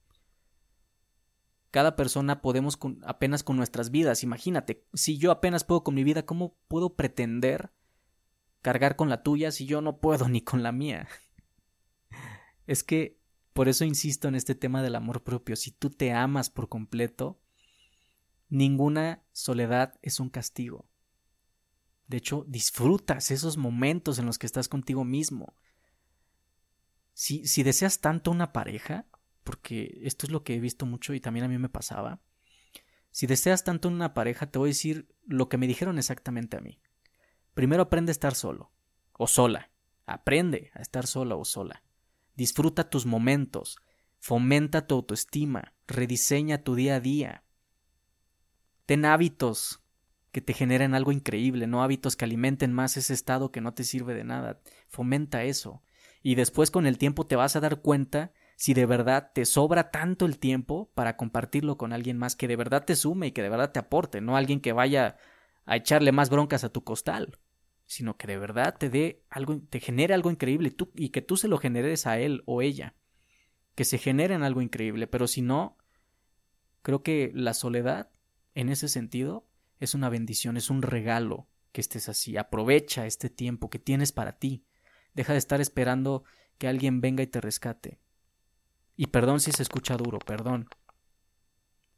Cada 1.71 1.95
persona 1.95 2.43
podemos 2.43 2.79
apenas 3.05 3.45
con 3.45 3.57
nuestras 3.57 3.91
vidas. 3.91 4.25
Imagínate, 4.25 4.85
si 4.93 5.19
yo 5.19 5.31
apenas 5.31 5.65
puedo 5.65 5.85
con 5.85 5.95
mi 5.95 6.03
vida, 6.03 6.25
¿cómo 6.25 6.57
puedo 6.67 6.97
pretender 6.97 7.71
cargar 8.61 8.97
con 8.97 9.09
la 9.09 9.23
tuya 9.23 9.53
si 9.53 9.67
yo 9.67 9.81
no 9.81 9.99
puedo 9.99 10.29
ni 10.29 10.41
con 10.41 10.63
la 10.63 10.73
mía? 10.73 11.07
Es 12.71 12.85
que 12.85 13.19
por 13.53 13.69
eso 13.69 13.85
insisto 13.85 14.29
en 14.29 14.37
este 14.37 14.55
tema 14.55 14.81
del 14.81 14.95
amor 14.95 15.25
propio. 15.25 15.57
Si 15.57 15.73
tú 15.73 15.91
te 15.91 16.13
amas 16.13 16.51
por 16.51 16.69
completo, 16.69 17.41
ninguna 18.49 19.25
soledad 19.33 19.99
es 20.03 20.21
un 20.21 20.31
castigo. 20.31 20.89
De 22.07 22.19
hecho, 22.19 22.45
disfrutas 22.47 23.33
esos 23.33 23.57
momentos 23.57 24.21
en 24.21 24.27
los 24.27 24.39
que 24.39 24.47
estás 24.47 24.69
contigo 24.69 25.05
mismo. 25.05 25.57
Si, 27.13 27.45
si 27.49 27.65
deseas 27.65 28.01
tanto 28.01 28.31
una 28.31 28.53
pareja, 28.53 29.09
porque 29.43 29.99
esto 30.05 30.27
es 30.27 30.31
lo 30.31 30.45
que 30.45 30.55
he 30.55 30.61
visto 30.61 30.87
mucho 30.87 31.13
y 31.13 31.19
también 31.19 31.47
a 31.47 31.49
mí 31.49 31.59
me 31.59 31.69
pasaba, 31.69 32.21
si 33.11 33.27
deseas 33.27 33.65
tanto 33.65 33.89
una 33.89 34.15
pareja, 34.15 34.49
te 34.49 34.61
voy 34.61 34.69
a 34.69 34.77
decir 34.77 35.13
lo 35.27 35.49
que 35.49 35.59
me 35.59 35.67
dijeron 35.67 35.99
exactamente 35.99 36.57
a 36.57 36.61
mí. 36.61 36.79
Primero 37.53 37.83
aprende 37.83 38.11
a 38.11 38.13
estar 38.13 38.37
solo 38.37 38.71
o 39.15 39.27
sola. 39.27 39.73
Aprende 40.07 40.71
a 40.75 40.83
estar 40.83 41.09
sola 41.09 41.35
o 41.35 41.45
sola. 41.45 41.83
Disfruta 42.41 42.89
tus 42.89 43.05
momentos, 43.05 43.77
fomenta 44.19 44.87
tu 44.87 44.95
autoestima, 44.95 45.75
rediseña 45.87 46.65
tu 46.65 46.75
día 46.75 46.95
a 46.95 47.01
día. 47.01 47.45
Ten 48.87 49.05
hábitos 49.05 49.83
que 50.33 50.41
te 50.41 50.55
generen 50.55 50.95
algo 50.95 51.13
increíble, 51.13 51.67
no 51.67 51.83
hábitos 51.83 52.17
que 52.17 52.25
alimenten 52.25 52.73
más 52.73 52.97
ese 52.97 53.13
estado 53.13 53.53
que 53.53 53.61
no 53.61 53.75
te 53.75 53.85
sirve 53.85 54.15
de 54.15 54.25
nada. 54.25 54.63
Fomenta 54.89 55.45
eso. 55.45 55.83
Y 56.23 56.35
después 56.35 56.71
con 56.71 56.87
el 56.87 56.97
tiempo 56.97 57.27
te 57.27 57.37
vas 57.37 57.57
a 57.57 57.61
dar 57.61 57.83
cuenta 57.83 58.33
si 58.57 58.73
de 58.73 58.87
verdad 58.87 59.33
te 59.35 59.45
sobra 59.45 59.91
tanto 59.91 60.25
el 60.25 60.39
tiempo 60.39 60.91
para 60.95 61.19
compartirlo 61.19 61.77
con 61.77 61.93
alguien 61.93 62.17
más 62.17 62.37
que 62.37 62.49
de 62.49 62.57
verdad 62.57 62.87
te 62.87 62.97
sume 62.97 63.27
y 63.27 63.33
que 63.33 63.43
de 63.43 63.51
verdad 63.51 63.71
te 63.71 63.81
aporte, 63.81 64.23
no 64.23 64.39
alguien 64.39 64.63
que 64.63 64.73
vaya 64.73 65.19
a 65.67 65.77
echarle 65.77 66.11
más 66.11 66.31
broncas 66.31 66.65
a 66.65 66.71
tu 66.71 66.85
costal 66.85 67.39
sino 67.91 68.17
que 68.17 68.29
de 68.29 68.39
verdad 68.39 68.77
te 68.79 68.89
dé 68.89 69.25
algo, 69.31 69.61
te 69.69 69.81
genere 69.81 70.15
algo 70.15 70.31
increíble 70.31 70.71
tú, 70.71 70.93
y 70.95 71.09
que 71.09 71.23
tú 71.23 71.37
se 71.37 71.49
lo 71.49 71.59
generes 71.59 72.07
a 72.07 72.21
él 72.21 72.45
o 72.47 72.63
ella. 72.63 72.95
Que 73.75 73.85
se 73.85 73.99
generen 73.99 74.45
algo 74.45 74.63
increíble, 74.63 75.09
pero 75.09 75.27
si 75.27 75.43
no, 75.43 75.77
creo 76.83 77.03
que 77.03 77.33
la 77.35 77.53
soledad, 77.53 78.13
en 78.55 78.69
ese 78.69 78.87
sentido, 78.87 79.45
es 79.81 79.95
una 79.95 80.09
bendición, 80.09 80.57
es 80.57 80.71
un 80.71 80.83
regalo 80.83 81.49
que 81.73 81.81
estés 81.81 82.09
así. 82.09 82.37
Aprovecha 82.37 83.07
este 83.07 83.29
tiempo 83.29 83.71
que 83.71 83.81
tienes 83.81 84.13
para 84.13 84.39
ti. 84.39 84.65
Deja 85.15 85.33
de 85.33 85.41
estar 85.41 85.61
esperando 85.61 86.23
que 86.59 86.69
alguien 86.69 87.01
venga 87.01 87.25
y 87.25 87.27
te 87.27 87.41
rescate. 87.41 87.99
Y 88.95 89.09
perdón 89.09 89.41
si 89.41 89.51
se 89.51 89.65
escucha 89.65 89.97
duro, 89.97 90.21
perdón. 90.21 90.69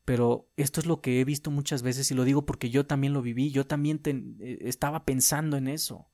Pero 0.05 0.51
esto 0.57 0.81
es 0.81 0.87
lo 0.87 1.01
que 1.01 1.21
he 1.21 1.25
visto 1.25 1.51
muchas 1.51 1.83
veces 1.83 2.11
y 2.11 2.15
lo 2.15 2.25
digo 2.25 2.45
porque 2.45 2.71
yo 2.71 2.87
también 2.87 3.13
lo 3.13 3.23
viví, 3.23 3.51
yo 3.51 3.67
también 3.67 4.01
eh, 4.05 4.59
estaba 4.63 5.05
pensando 5.05 5.57
en 5.57 5.69
eso. 5.69 6.09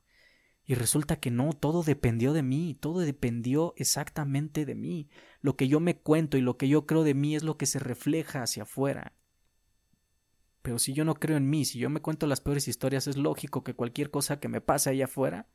Y 0.65 0.75
resulta 0.75 1.17
que 1.17 1.31
no, 1.31 1.55
todo 1.55 1.83
dependió 1.83 2.35
de 2.35 2.43
mí, 2.43 2.77
todo 2.79 3.01
dependió 3.01 3.73
exactamente 3.79 4.67
de 4.67 4.75
mí. 4.75 5.09
Lo 5.41 5.57
que 5.57 5.67
yo 5.67 5.81
me 5.81 5.99
cuento 5.99 6.37
y 6.37 6.43
lo 6.43 6.59
que 6.59 6.69
yo 6.69 6.85
creo 6.85 7.05
de 7.05 7.15
mí 7.15 7.35
es 7.35 7.43
lo 7.43 7.57
que 7.57 7.65
se 7.65 7.79
refleja 7.79 8.43
hacia 8.43 8.65
afuera. 8.65 9.15
Pero 10.61 10.79
si 10.79 10.93
yo 10.93 11.07
no 11.07 11.15
creo 11.15 11.39
en 11.39 11.49
mí, 11.49 11.65
si 11.65 11.79
yo 11.79 11.89
me 11.89 12.03
cuento 12.03 12.27
las 12.27 12.43
peores 12.43 12.69
historias, 12.69 13.07
es 13.07 13.17
lógico 13.17 13.65
que 13.65 13.73
cualquier 13.73 14.11
cosa 14.11 14.41
que 14.41 14.49
me 14.49 14.61
pase 14.61 14.91
allá 14.91 15.07
afuera, 15.07 15.49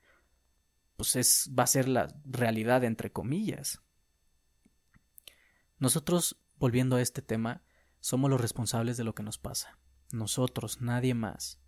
pues 0.95 1.15
es, 1.15 1.51
va 1.57 1.63
a 1.63 1.67
ser 1.67 1.87
la 1.87 2.07
realidad 2.25 2.83
entre 2.83 3.11
comillas. 3.11 3.83
Nosotros, 5.77 6.41
volviendo 6.57 6.95
a 6.95 7.01
este 7.03 7.21
tema, 7.21 7.61
somos 8.03 8.29
los 8.29 8.41
responsables 8.41 8.97
de 8.97 9.05
lo 9.05 9.15
que 9.15 9.23
nos 9.23 9.37
pasa. 9.37 9.79
Nosotros, 10.11 10.81
nadie 10.81 11.13
más. 11.13 11.61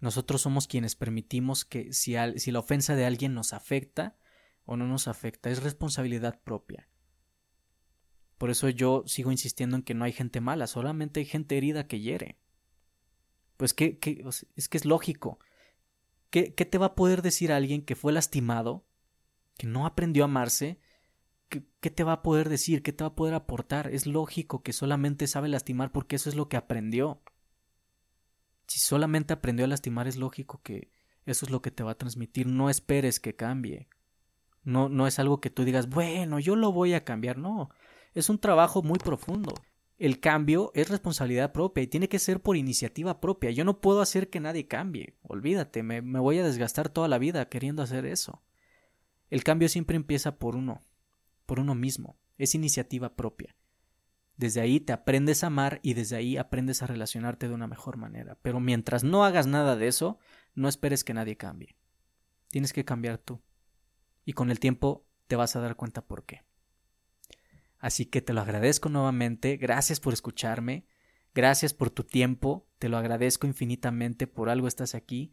Nosotros 0.00 0.40
somos 0.40 0.66
quienes 0.66 0.96
permitimos 0.96 1.66
que 1.66 1.92
si, 1.92 2.14
la 2.14 2.58
ofensa 2.58 2.96
de 2.96 3.04
alguien 3.04 3.34
nos 3.34 3.52
afecta 3.52 4.16
o 4.64 4.78
no 4.78 4.86
nos 4.86 5.08
afecta, 5.08 5.50
es 5.50 5.62
responsabilidad 5.62 6.40
propia. 6.42 6.88
Por 8.38 8.48
eso 8.48 8.70
yo 8.70 9.04
sigo 9.06 9.30
insistiendo 9.30 9.76
en 9.76 9.82
que 9.82 9.92
no 9.92 10.06
hay 10.06 10.12
gente 10.12 10.40
mala, 10.40 10.66
solamente 10.66 11.20
hay 11.20 11.26
gente 11.26 11.58
herida 11.58 11.86
que 11.86 12.00
hiere. 12.00 12.38
Pues 13.58 13.74
que, 13.74 13.98
es 14.56 14.68
que 14.70 14.78
es 14.78 14.86
lógico. 14.86 15.38
¿Qué, 16.30 16.54
¿Qué 16.54 16.64
te 16.64 16.78
va 16.78 16.86
a 16.86 16.94
poder 16.94 17.20
decir 17.20 17.52
alguien 17.52 17.84
que 17.84 17.94
fue 17.94 18.14
lastimado, 18.14 18.86
que 19.58 19.66
no 19.66 19.84
aprendió 19.84 20.24
a 20.24 20.28
amarse, 20.28 20.80
¿qué, 21.48 21.90
te 21.90 22.04
va 22.04 22.12
a 22.12 22.22
poder 22.22 22.48
decir? 22.48 22.82
¿Qué 22.82 22.92
te 22.92 23.04
va 23.04 23.08
a 23.08 23.14
poder 23.16 23.34
aportar? 23.34 23.92
Es 23.92 24.06
lógico 24.06 24.62
que 24.62 24.72
solamente 24.72 25.26
sabe 25.26 25.48
lastimar 25.48 25.92
porque 25.92 26.16
eso 26.16 26.28
es 26.28 26.36
lo 26.36 26.48
que 26.48 26.56
aprendió. 26.56 27.22
Si 28.66 28.80
solamente 28.80 29.32
aprendió 29.32 29.64
a 29.64 29.68
lastimar, 29.68 30.08
es 30.08 30.16
lógico 30.16 30.60
que 30.62 30.90
eso 31.24 31.44
es 31.44 31.50
lo 31.50 31.62
que 31.62 31.70
te 31.70 31.82
va 31.82 31.92
a 31.92 31.98
transmitir. 31.98 32.46
No 32.46 32.70
esperes 32.70 33.20
que 33.20 33.36
cambie. 33.36 33.88
No, 34.64 34.88
no 34.88 35.06
es 35.06 35.18
algo 35.18 35.40
que 35.40 35.50
tú 35.50 35.64
digas, 35.64 35.88
bueno, 35.88 36.40
yo 36.40 36.56
lo 36.56 36.72
voy 36.72 36.94
a 36.94 37.04
cambiar. 37.04 37.38
No, 37.38 37.70
es 38.14 38.28
un 38.28 38.38
trabajo 38.38 38.82
muy 38.82 38.98
profundo. 38.98 39.54
el 39.98 40.20
cambio 40.20 40.72
es 40.74 40.90
responsabilidad 40.90 41.52
propia 41.52 41.82
y 41.82 41.86
tiene 41.86 42.08
que 42.08 42.18
ser 42.18 42.42
por 42.42 42.56
iniciativa 42.56 43.20
propia. 43.20 43.50
Yo 43.50 43.64
no 43.64 43.80
puedo 43.80 44.02
hacer 44.02 44.28
que 44.28 44.40
nadie 44.40 44.66
cambie. 44.66 45.16
Olvídate, 45.22 45.82
me, 45.82 46.02
me 46.02 46.18
voy 46.18 46.38
a 46.38 46.44
desgastar 46.44 46.90
toda 46.90 47.08
la 47.08 47.18
vida 47.18 47.48
queriendo 47.48 47.82
hacer 47.82 48.04
eso. 48.04 48.42
El 49.30 49.42
cambio 49.42 49.68
siempre 49.68 49.96
empieza 49.96 50.38
por 50.38 50.54
uno, 50.54 50.82
por 51.46 51.60
uno 51.60 51.74
mismo. 51.74 52.18
Es 52.36 52.54
iniciativa 52.54 53.16
propia. 53.16 53.56
Desde 54.36 54.60
ahí 54.60 54.80
te 54.80 54.92
aprendes 54.92 55.42
a 55.42 55.46
amar 55.46 55.80
y 55.82 55.94
desde 55.94 56.16
ahí 56.16 56.36
aprendes 56.36 56.82
a 56.82 56.86
relacionarte 56.86 57.48
de 57.48 57.54
una 57.54 57.66
mejor 57.66 57.96
manera. 57.96 58.38
Pero 58.42 58.60
mientras 58.60 59.02
no 59.02 59.24
hagas 59.24 59.46
nada 59.46 59.76
de 59.76 59.88
eso, 59.88 60.18
no 60.54 60.68
esperes 60.68 61.04
que 61.04 61.14
nadie 61.14 61.36
cambie. 61.36 61.76
Tienes 62.48 62.72
que 62.72 62.84
cambiar 62.84 63.18
tú. 63.18 63.40
Y 64.24 64.34
con 64.34 64.50
el 64.50 64.60
tiempo 64.60 65.06
te 65.26 65.36
vas 65.36 65.56
a 65.56 65.60
dar 65.60 65.76
cuenta 65.76 66.04
por 66.04 66.26
qué. 66.26 66.44
Así 67.78 68.06
que 68.06 68.20
te 68.20 68.32
lo 68.32 68.40
agradezco 68.40 68.88
nuevamente, 68.88 69.56
gracias 69.56 70.00
por 70.00 70.12
escucharme, 70.12 70.86
gracias 71.34 71.74
por 71.74 71.90
tu 71.90 72.04
tiempo, 72.04 72.66
te 72.78 72.88
lo 72.88 72.96
agradezco 72.96 73.46
infinitamente, 73.46 74.26
por 74.26 74.48
algo 74.48 74.66
estás 74.66 74.94
aquí. 74.94 75.32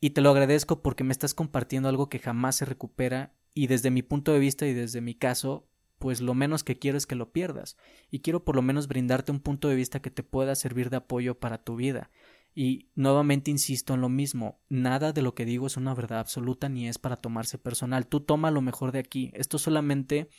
Y 0.00 0.10
te 0.10 0.20
lo 0.20 0.30
agradezco 0.30 0.82
porque 0.82 1.04
me 1.04 1.12
estás 1.12 1.34
compartiendo 1.34 1.88
algo 1.88 2.08
que 2.08 2.18
jamás 2.18 2.56
se 2.56 2.64
recupera 2.64 3.34
y 3.58 3.66
desde 3.66 3.90
mi 3.90 4.02
punto 4.02 4.32
de 4.32 4.38
vista 4.38 4.68
y 4.68 4.72
desde 4.72 5.00
mi 5.00 5.16
caso, 5.16 5.68
pues 5.98 6.20
lo 6.20 6.32
menos 6.32 6.62
que 6.62 6.78
quiero 6.78 6.96
es 6.96 7.06
que 7.06 7.16
lo 7.16 7.32
pierdas. 7.32 7.76
Y 8.08 8.20
quiero 8.20 8.44
por 8.44 8.54
lo 8.54 8.62
menos 8.62 8.86
brindarte 8.86 9.32
un 9.32 9.40
punto 9.40 9.66
de 9.68 9.74
vista 9.74 10.00
que 10.00 10.12
te 10.12 10.22
pueda 10.22 10.54
servir 10.54 10.90
de 10.90 10.98
apoyo 10.98 11.40
para 11.40 11.64
tu 11.64 11.74
vida. 11.74 12.12
Y 12.54 12.92
nuevamente 12.94 13.50
insisto 13.50 13.94
en 13.94 14.00
lo 14.00 14.08
mismo, 14.08 14.60
nada 14.68 15.12
de 15.12 15.22
lo 15.22 15.34
que 15.34 15.44
digo 15.44 15.66
es 15.66 15.76
una 15.76 15.92
verdad 15.92 16.20
absoluta 16.20 16.68
ni 16.68 16.86
es 16.86 16.98
para 16.98 17.16
tomarse 17.16 17.58
personal. 17.58 18.06
Tú 18.06 18.20
toma 18.20 18.52
lo 18.52 18.62
mejor 18.62 18.92
de 18.92 19.00
aquí. 19.00 19.32
Esto 19.34 19.58
solamente 19.58 20.30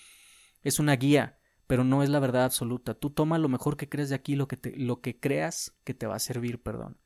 es 0.62 0.80
una 0.80 0.96
guía, 0.96 1.40
pero 1.68 1.84
no 1.84 2.04
es 2.04 2.10
la 2.10 2.22
verdad 2.22 2.46
absoluta. 2.46 2.94
Tú 2.94 3.10
toma 3.10 3.38
lo 3.38 3.50
mejor 3.50 3.76
que 3.76 3.90
crees 3.90 4.08
de 4.08 4.16
aquí, 4.16 4.38
lo 4.38 4.48
que, 4.48 4.56
te, 4.56 4.78
lo 4.78 5.02
que 5.02 5.20
creas 5.20 5.78
que 5.84 5.94
te 5.94 6.08
va 6.08 6.16
a 6.16 6.20
servir, 6.20 6.62
perdón. 6.62 6.98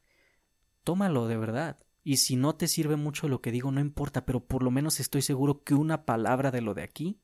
Tómalo 0.83 1.25
de 1.25 1.37
verdad. 1.37 1.79
Y 2.03 2.17
si 2.17 2.35
no 2.35 2.55
te 2.55 2.67
sirve 2.67 2.97
mucho 2.97 3.29
lo 3.29 3.41
que 3.41 3.51
digo, 3.51 3.71
no 3.71 3.79
importa, 3.79 4.25
pero 4.25 4.45
por 4.45 4.61
lo 4.61 4.71
menos 4.71 4.99
estoy 4.99 5.21
seguro 5.21 5.63
que 5.63 5.73
una 5.73 6.05
palabra 6.05 6.51
de 6.51 6.61
lo 6.61 6.73
de 6.73 6.83
aquí 6.83 7.21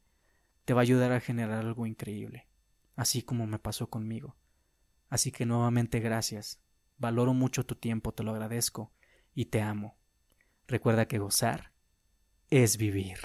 te 0.64 0.74
va 0.74 0.82
a 0.82 0.84
ayudar 0.84 1.12
a 1.12 1.20
generar 1.20 1.66
algo 1.66 1.86
increíble, 1.86 2.48
así 2.96 3.22
como 3.22 3.46
me 3.46 3.60
pasó 3.60 3.90
conmigo. 3.90 4.38
Así 5.10 5.32
que 5.32 5.46
nuevamente 5.46 6.00
gracias. 6.00 6.62
Valoro 6.98 7.34
mucho 7.34 7.66
tu 7.66 7.76
tiempo, 7.76 8.14
te 8.14 8.24
lo 8.24 8.32
agradezco 8.32 8.94
y 9.34 9.46
te 9.46 9.62
amo. 9.62 9.98
Recuerda 10.68 11.08
que 11.08 11.18
gozar 11.18 11.72
es 12.50 12.78
vivir. 12.78 13.18